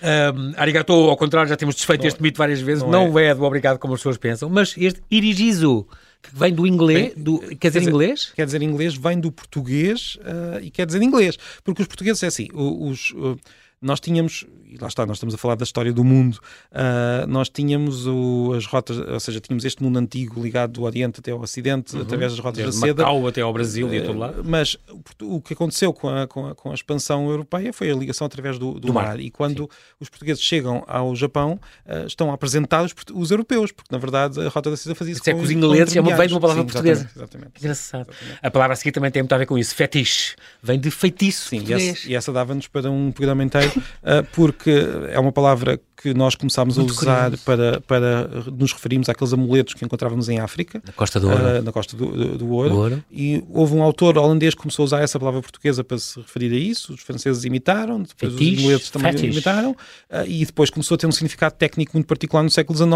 [0.02, 3.26] Um, arigato, ao contrário, já temos desfeito não, este mito várias vezes, não, não é.
[3.26, 5.86] é do obrigado como as pessoas pensam, mas este irigizo,
[6.22, 8.32] que vem do inglês, do, quer, quer dizer inglês?
[8.34, 12.26] Quer dizer inglês, vem do português uh, e quer dizer inglês, porque os portugueses é
[12.26, 13.38] assim, os, os
[13.80, 14.44] nós tínhamos,
[14.78, 16.38] e lá está, nós estamos a falar da história do mundo,
[16.72, 21.18] uh, nós tínhamos o, as rotas, ou seja, tínhamos este mundo antigo ligado do Oriente
[21.18, 22.02] até ao Ocidente, uhum.
[22.02, 23.02] através das rotas Desde da seda.
[23.02, 24.36] Macau até ao Brasil uh, e a todo lado.
[24.38, 24.76] Ah, mas
[25.20, 28.58] o que aconteceu com a, com a, com a expansão europeia foi a ligação através
[28.58, 29.08] do, do, do mar.
[29.08, 29.20] mar.
[29.20, 29.68] E quando Sim.
[30.00, 34.48] os portugueses chegam ao Japão, uh, estão a apresentar os, europeus, porque na verdade a
[34.48, 36.40] rota da seda fazia isso com, é com os ingleses, é uma, vem de uma
[36.40, 37.00] palavra Sim, portuguesa.
[37.02, 37.58] Exatamente, exatamente.
[37.58, 38.08] Engraçado.
[38.10, 38.38] Exatamente.
[38.42, 40.36] A palavra a seguir também tem muito a ver com isso, fetiche.
[40.62, 44.24] Vem de feitiço Sim, e essa, e essa dava-nos para um programa inteiro, uh,
[44.68, 49.32] porque é uma palavra que nós começámos Muito a usar para, para nos referirmos àqueles
[49.32, 50.80] amuletos que encontrávamos em África.
[50.86, 51.42] Na Costa do Ouro.
[51.42, 52.68] Uh, na Costa do, do, do, Ouro.
[52.68, 53.04] do, Ouro.
[53.10, 56.52] E houve um autor holandês que começou a usar essa palavra portuguesa para se referir
[56.52, 56.92] a isso.
[56.94, 59.32] Os franceses imitaram, depois Fetiche, os amuletos também fetiche.
[59.32, 59.70] imitaram.
[59.72, 62.90] Uh, e depois começou a ter um significado técnico muito particular no século XIX.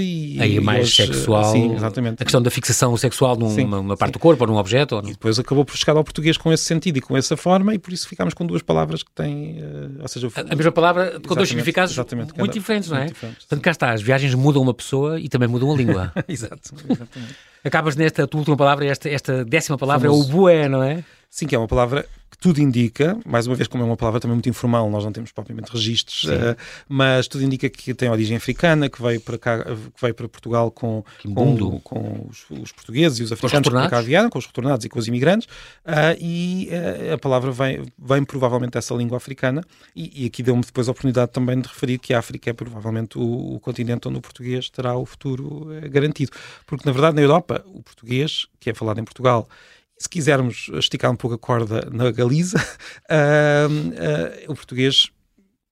[0.00, 1.52] E, Aí é mais hoje, sexual.
[1.52, 2.22] Sim, exatamente.
[2.22, 4.12] A questão da fixação sexual numa, sim, parte sim.
[4.12, 4.96] do corpo ou num objeto.
[4.96, 7.74] Ou E depois acabou por chegar ao português com esse sentido e com essa forma
[7.74, 9.58] e por isso ficámos com duas palavras que têm...
[9.58, 11.96] Uh, ou seja, a, a mesma palavra com dois significados
[12.36, 13.08] muito diferentes, não é?
[13.10, 16.12] Portanto, cá está, as viagens mudam uma pessoa e também mudam a língua.
[16.28, 17.36] Exato, exatamente.
[17.64, 20.30] Acabas nesta tua última palavra, esta, esta décima palavra Famoso.
[20.30, 21.04] é o bué, não é?
[21.30, 22.06] Sim, que é uma palavra
[22.40, 25.32] tudo indica, mais uma vez, como é uma palavra também muito informal, nós não temos
[25.32, 26.56] propriamente registros, uh,
[26.88, 30.70] mas tudo indica que tem origem africana, que veio para cá, que veio para Portugal
[30.70, 34.46] com, com, com os, os, portugueses e os africanos os que cá vieram, com os
[34.46, 35.48] retornados e com os imigrantes,
[35.84, 39.64] uh, e uh, a palavra vem, vem provavelmente dessa língua africana,
[39.96, 43.18] e, e aqui deu-me depois a oportunidade também de referir que a África é provavelmente
[43.18, 46.30] o, o continente onde o português terá o futuro garantido,
[46.64, 49.48] porque na verdade na Europa o português, que é falado em Portugal,
[49.98, 52.58] se quisermos esticar um pouco a corda na Galiza,
[53.10, 55.10] uh, uh, o português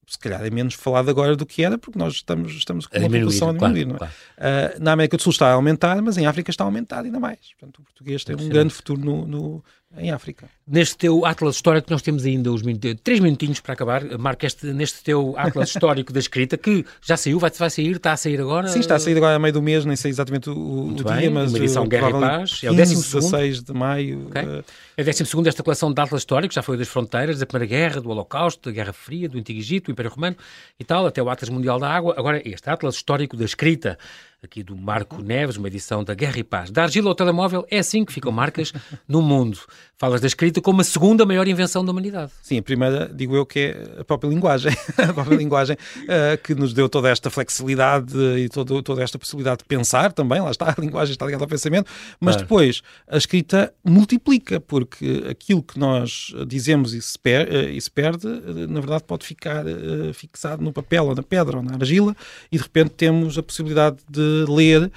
[0.06, 3.10] se calhar é menos falado agora do que era, porque nós estamos, estamos com uma
[3.10, 3.86] população a diminuir.
[3.96, 4.76] Claro, claro.
[4.78, 7.18] uh, na América do Sul está a aumentar, mas em África está a aumentar ainda
[7.18, 7.40] mais.
[7.58, 9.64] Portanto, o português tem um grande futuro no, no,
[9.98, 10.48] em África.
[10.66, 12.62] Neste teu atlas histórico, nós temos ainda os
[13.02, 14.02] três minutinhos para acabar.
[14.18, 18.12] Marca este, neste teu atlas histórico da escrita, que já saiu, vai, vai sair, está
[18.12, 18.68] a sair agora?
[18.68, 21.30] Sim, está a sair agora a meio do mês, nem sei exatamente o, o dia,
[21.30, 24.26] mas uma edição Guerra e Paz, é o 16 de maio.
[24.26, 24.42] Okay.
[24.42, 24.64] Uh,
[24.96, 28.00] é o 12 desta coleção de atlas históricos, já foi das fronteiras, da Primeira Guerra,
[28.00, 30.36] do Holocausto, da Guerra Fria, do Antigo Egito, do Império Romano
[30.80, 32.14] e tal, até o Atlas Mundial da Água.
[32.16, 33.98] Agora, este atlas histórico da escrita,
[34.42, 36.70] aqui do Marco Neves, uma edição da Guerra e Paz.
[36.70, 38.72] Da argila ao telemóvel, é assim que ficam marcas
[39.08, 39.58] no mundo.
[39.98, 42.30] Falas da escrita como a segunda maior invenção da humanidade.
[42.42, 44.72] Sim, a primeira, digo eu, que é a própria linguagem.
[44.98, 49.58] a própria linguagem uh, que nos deu toda esta flexibilidade e todo, toda esta possibilidade
[49.58, 50.40] de pensar também.
[50.40, 51.90] Lá está, a linguagem está ligada ao pensamento.
[52.20, 52.46] Mas claro.
[52.46, 57.90] depois, a escrita multiplica, porque aquilo que nós dizemos e se, per, uh, e se
[57.90, 59.64] perde, uh, na verdade pode ficar
[60.12, 62.14] fixado no papel ou na pedra ou na argila
[62.50, 64.90] e de repente temos a possibilidade de ler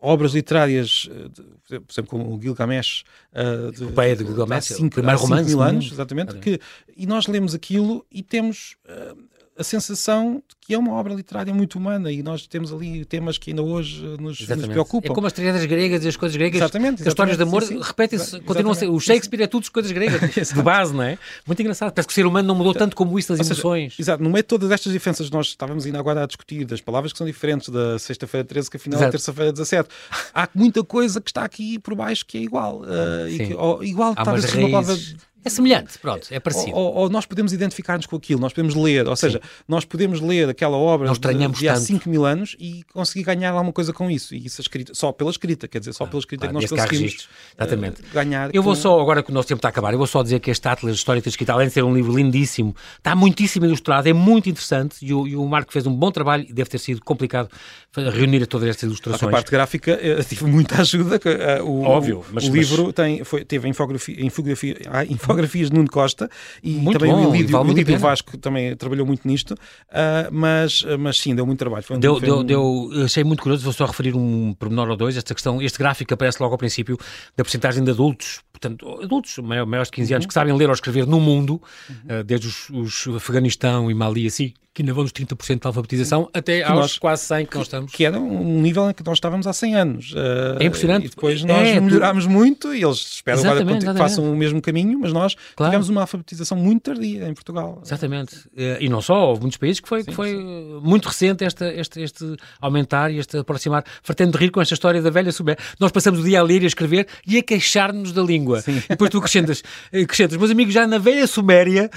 [0.00, 4.90] obras literárias, eh, por exemplo, como o Gilgamesh, uh, de, Epopeia de Gilgamesh, cinco, o
[4.90, 5.48] primeiro romance.
[5.48, 6.58] mil anos, exatamente, que,
[6.96, 9.29] e nós lemos aquilo e temos uh,
[9.60, 13.36] a sensação de que é uma obra literária muito humana e nós temos ali temas
[13.36, 15.10] que ainda hoje nos, nos preocupam.
[15.10, 17.86] É como as tragédias gregas e as coisas gregas, exatamente, exatamente as histórias de amor
[17.86, 18.88] repetem-se, continuam a ser.
[18.88, 21.18] O Shakespeare é tudo coisas gregas, de base, não é?
[21.46, 21.92] Muito engraçado.
[21.92, 23.92] Parece que o ser humano não mudou tanto como isso nas emoções.
[23.92, 26.80] Seja, exato, no meio de todas estas diferenças, nós estávamos ainda agora a discutir das
[26.80, 29.90] palavras que são diferentes da sexta-feira 13, que afinal é terça-feira 17.
[30.32, 32.80] Há muita coisa que está aqui por baixo que é igual.
[32.80, 34.96] Uh, e que, ou, igual, Há talvez seja uma palavra
[35.44, 36.76] é semelhante, pronto, é parecido.
[36.76, 39.48] Ou, ou, nós podemos identificar-nos com aquilo, nós podemos ler, ou seja, Sim.
[39.66, 43.72] nós podemos ler aquela obra de, de há 5 mil anos e conseguir ganhar alguma
[43.72, 44.34] coisa com isso.
[44.34, 47.28] E isso escrita, só pela escrita, quer dizer, só pela escrita ah, que nós conseguimos
[47.58, 48.02] Exatamente.
[48.02, 48.54] Uh, ganhar.
[48.54, 48.80] Eu vou com...
[48.80, 50.68] só, agora que o nosso tempo está a acabar, eu vou só dizer que este
[50.68, 54.96] Atlas História escrita, além de ser um livro lindíssimo, está muitíssimo ilustrado, é muito interessante
[55.02, 57.48] e o, e o Marco fez um bom trabalho e deve ter sido complicado
[57.94, 59.28] reunir todas estas ilustrações.
[59.28, 61.20] A parte gráfica eh, tive muita ajuda.
[61.62, 62.94] Uh, o, Óbvio, mas, o livro mas...
[62.94, 66.28] tem, foi, teve infografia, infografia, ah, infografias de Nuno Costa
[66.62, 70.30] e muito também bom, o Ilídio, vale o Ilídio Vasco também trabalhou muito nisto, uh,
[70.30, 71.82] mas, mas sim, deu muito trabalho.
[71.82, 72.44] Foi um, deu, deu, um...
[72.44, 76.12] deu, achei muito curioso, vou só referir um pormenor ou dois, esta questão, este gráfico
[76.14, 76.98] aparece logo ao princípio
[77.36, 80.28] da porcentagem de adultos portanto, adultos maiores de 15 anos uhum.
[80.28, 82.20] que sabem ler ou escrever no mundo, uhum.
[82.20, 86.30] uh, desde os, os Afeganistão e Mali, assim, que ainda vão nos 30% de alfabetização,
[86.32, 87.92] até aos nós, quase 100 que, que, nós estamos.
[87.92, 90.12] Que era um nível em que nós estávamos há 100 anos.
[90.12, 91.06] Uh, é impressionante.
[91.06, 92.30] E depois nós é, melhorámos tu...
[92.30, 95.72] muito e eles esperam agora que façam o mesmo caminho, mas nós claro.
[95.72, 97.82] tivemos uma alfabetização muito tardia em Portugal.
[97.84, 98.36] Exatamente.
[98.48, 100.36] Uh, e não só, houve muitos países que foi, sim, que foi
[100.82, 103.84] muito recente este, este, este aumentar e este aproximar.
[104.04, 105.56] Fartando de rir com esta história da velha Sumé.
[105.80, 108.60] Nós passamos o dia a ler e a escrever e a queixar-nos da língua.
[108.60, 108.76] Sim.
[108.84, 111.90] E depois tu acrescentas, acrescentas, meus amigos, já na velha Suméria,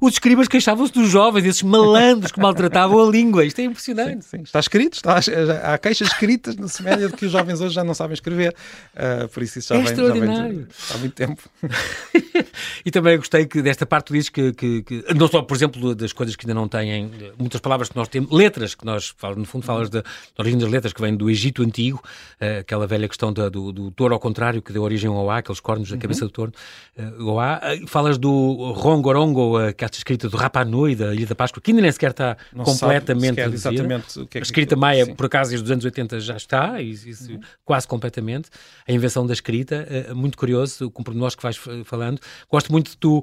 [0.00, 1.89] os escribas queixavam-se dos jovens, esses malandros
[2.32, 3.44] que maltratavam a língua.
[3.44, 4.24] Isto é impressionante.
[4.24, 4.42] Sim, sim.
[4.42, 5.20] Está escrito, está,
[5.62, 8.54] há queixas escritas na Suméria de que os jovens hoje já não sabem escrever.
[8.94, 10.68] Uh, por isso isso já, é vem, extraordinário.
[10.68, 11.42] já vem há muito tempo.
[12.84, 15.94] e também gostei que desta parte tu dizes que, que, que, não só, por exemplo,
[15.94, 19.44] das coisas que ainda não têm, muitas palavras que nós temos, letras que nós, no
[19.44, 20.02] fundo, falas da,
[20.38, 22.02] origem das letras que vêm do Egito Antigo,
[22.40, 25.38] uh, aquela velha questão da, do, do touro ao contrário, que deu origem ao A,
[25.38, 26.00] aqueles cornos da uhum.
[26.00, 26.52] cabeça do touro,
[26.98, 27.60] uh, ao A.
[27.86, 31.70] Falas do Rongorongo, uh, que está escrita do Rapa Nui, da Ilha da Páscoa, que
[31.80, 35.14] ainda nem sequer está não completamente sequer exatamente o que é A escrita maia, sim.
[35.14, 37.40] por acaso, desde os anos 80 já está, isso, uhum.
[37.64, 38.48] quase completamente.
[38.86, 42.20] A invenção da escrita, muito curioso, com pormenores que vais falando.
[42.50, 43.22] Gosto muito de tu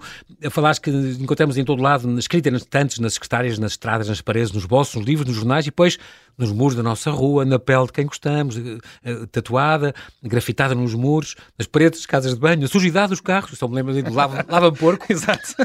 [0.51, 2.67] falaste que encontramos em todo lado, na escrita, nas
[2.99, 5.97] nas secretárias, nas estradas, nas paredes, nos bolsos, nos livros, nos jornais e depois
[6.37, 10.93] nos muros da nossa rua, na pele de quem gostamos, eh, eh, tatuada, grafitada nos
[10.93, 14.09] muros, nas paredes das casas de banho, a sujidade dos carros, só me lembro de
[14.09, 15.55] lava, lava porco, exato.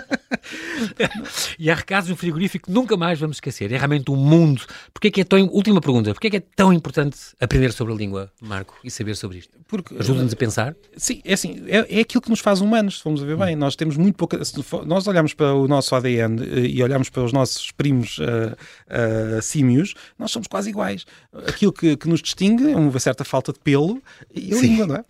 [1.59, 3.71] e há recados no frigorífico que nunca mais vamos esquecer.
[3.73, 4.63] É realmente um mundo.
[4.93, 5.47] Porquê é que é tão...
[5.49, 6.13] Última pergunta.
[6.13, 9.59] Porquê é que é tão importante aprender sobre a língua, Marco, e saber sobre isto?
[9.69, 10.75] Porque ajuda-nos a pensar?
[10.97, 13.55] Sim, é assim, é, é aquilo que nos faz humanos, se formos a ver bem.
[13.55, 13.59] Hum.
[13.59, 14.41] Nós temos muito pouca...
[14.87, 19.43] nós olhamos para o nosso ADN eh, e olhamos para os nossos primos uh, uh,
[19.43, 21.05] símios, nós somos quase iguais.
[21.47, 24.03] Aquilo que, que, nos distingue é uma certa falta de pelo
[24.35, 24.69] e a Sim.
[24.69, 25.05] língua, não é?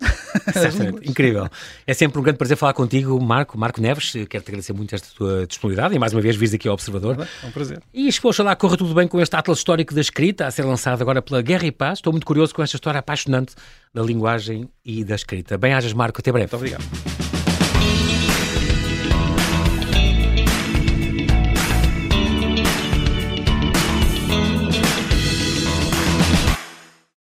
[1.05, 1.49] Incrível.
[1.85, 4.11] É sempre um grande prazer falar contigo, Marco, Marco Neves.
[4.11, 7.27] Quero-te agradecer muito esta tua disponibilidade e mais uma vez vires aqui ao Observador.
[7.43, 7.81] É um prazer.
[7.93, 11.21] E lá corra tudo bem com este Atlas Histórico da Escrita, a ser lançado agora
[11.21, 11.99] pela Guerra e Paz.
[11.99, 13.55] Estou muito curioso com esta história apaixonante
[13.93, 15.57] da linguagem e da escrita.
[15.57, 16.19] Bem-ajas, Marco.
[16.19, 16.51] Até breve.
[16.51, 17.22] Muito obrigado.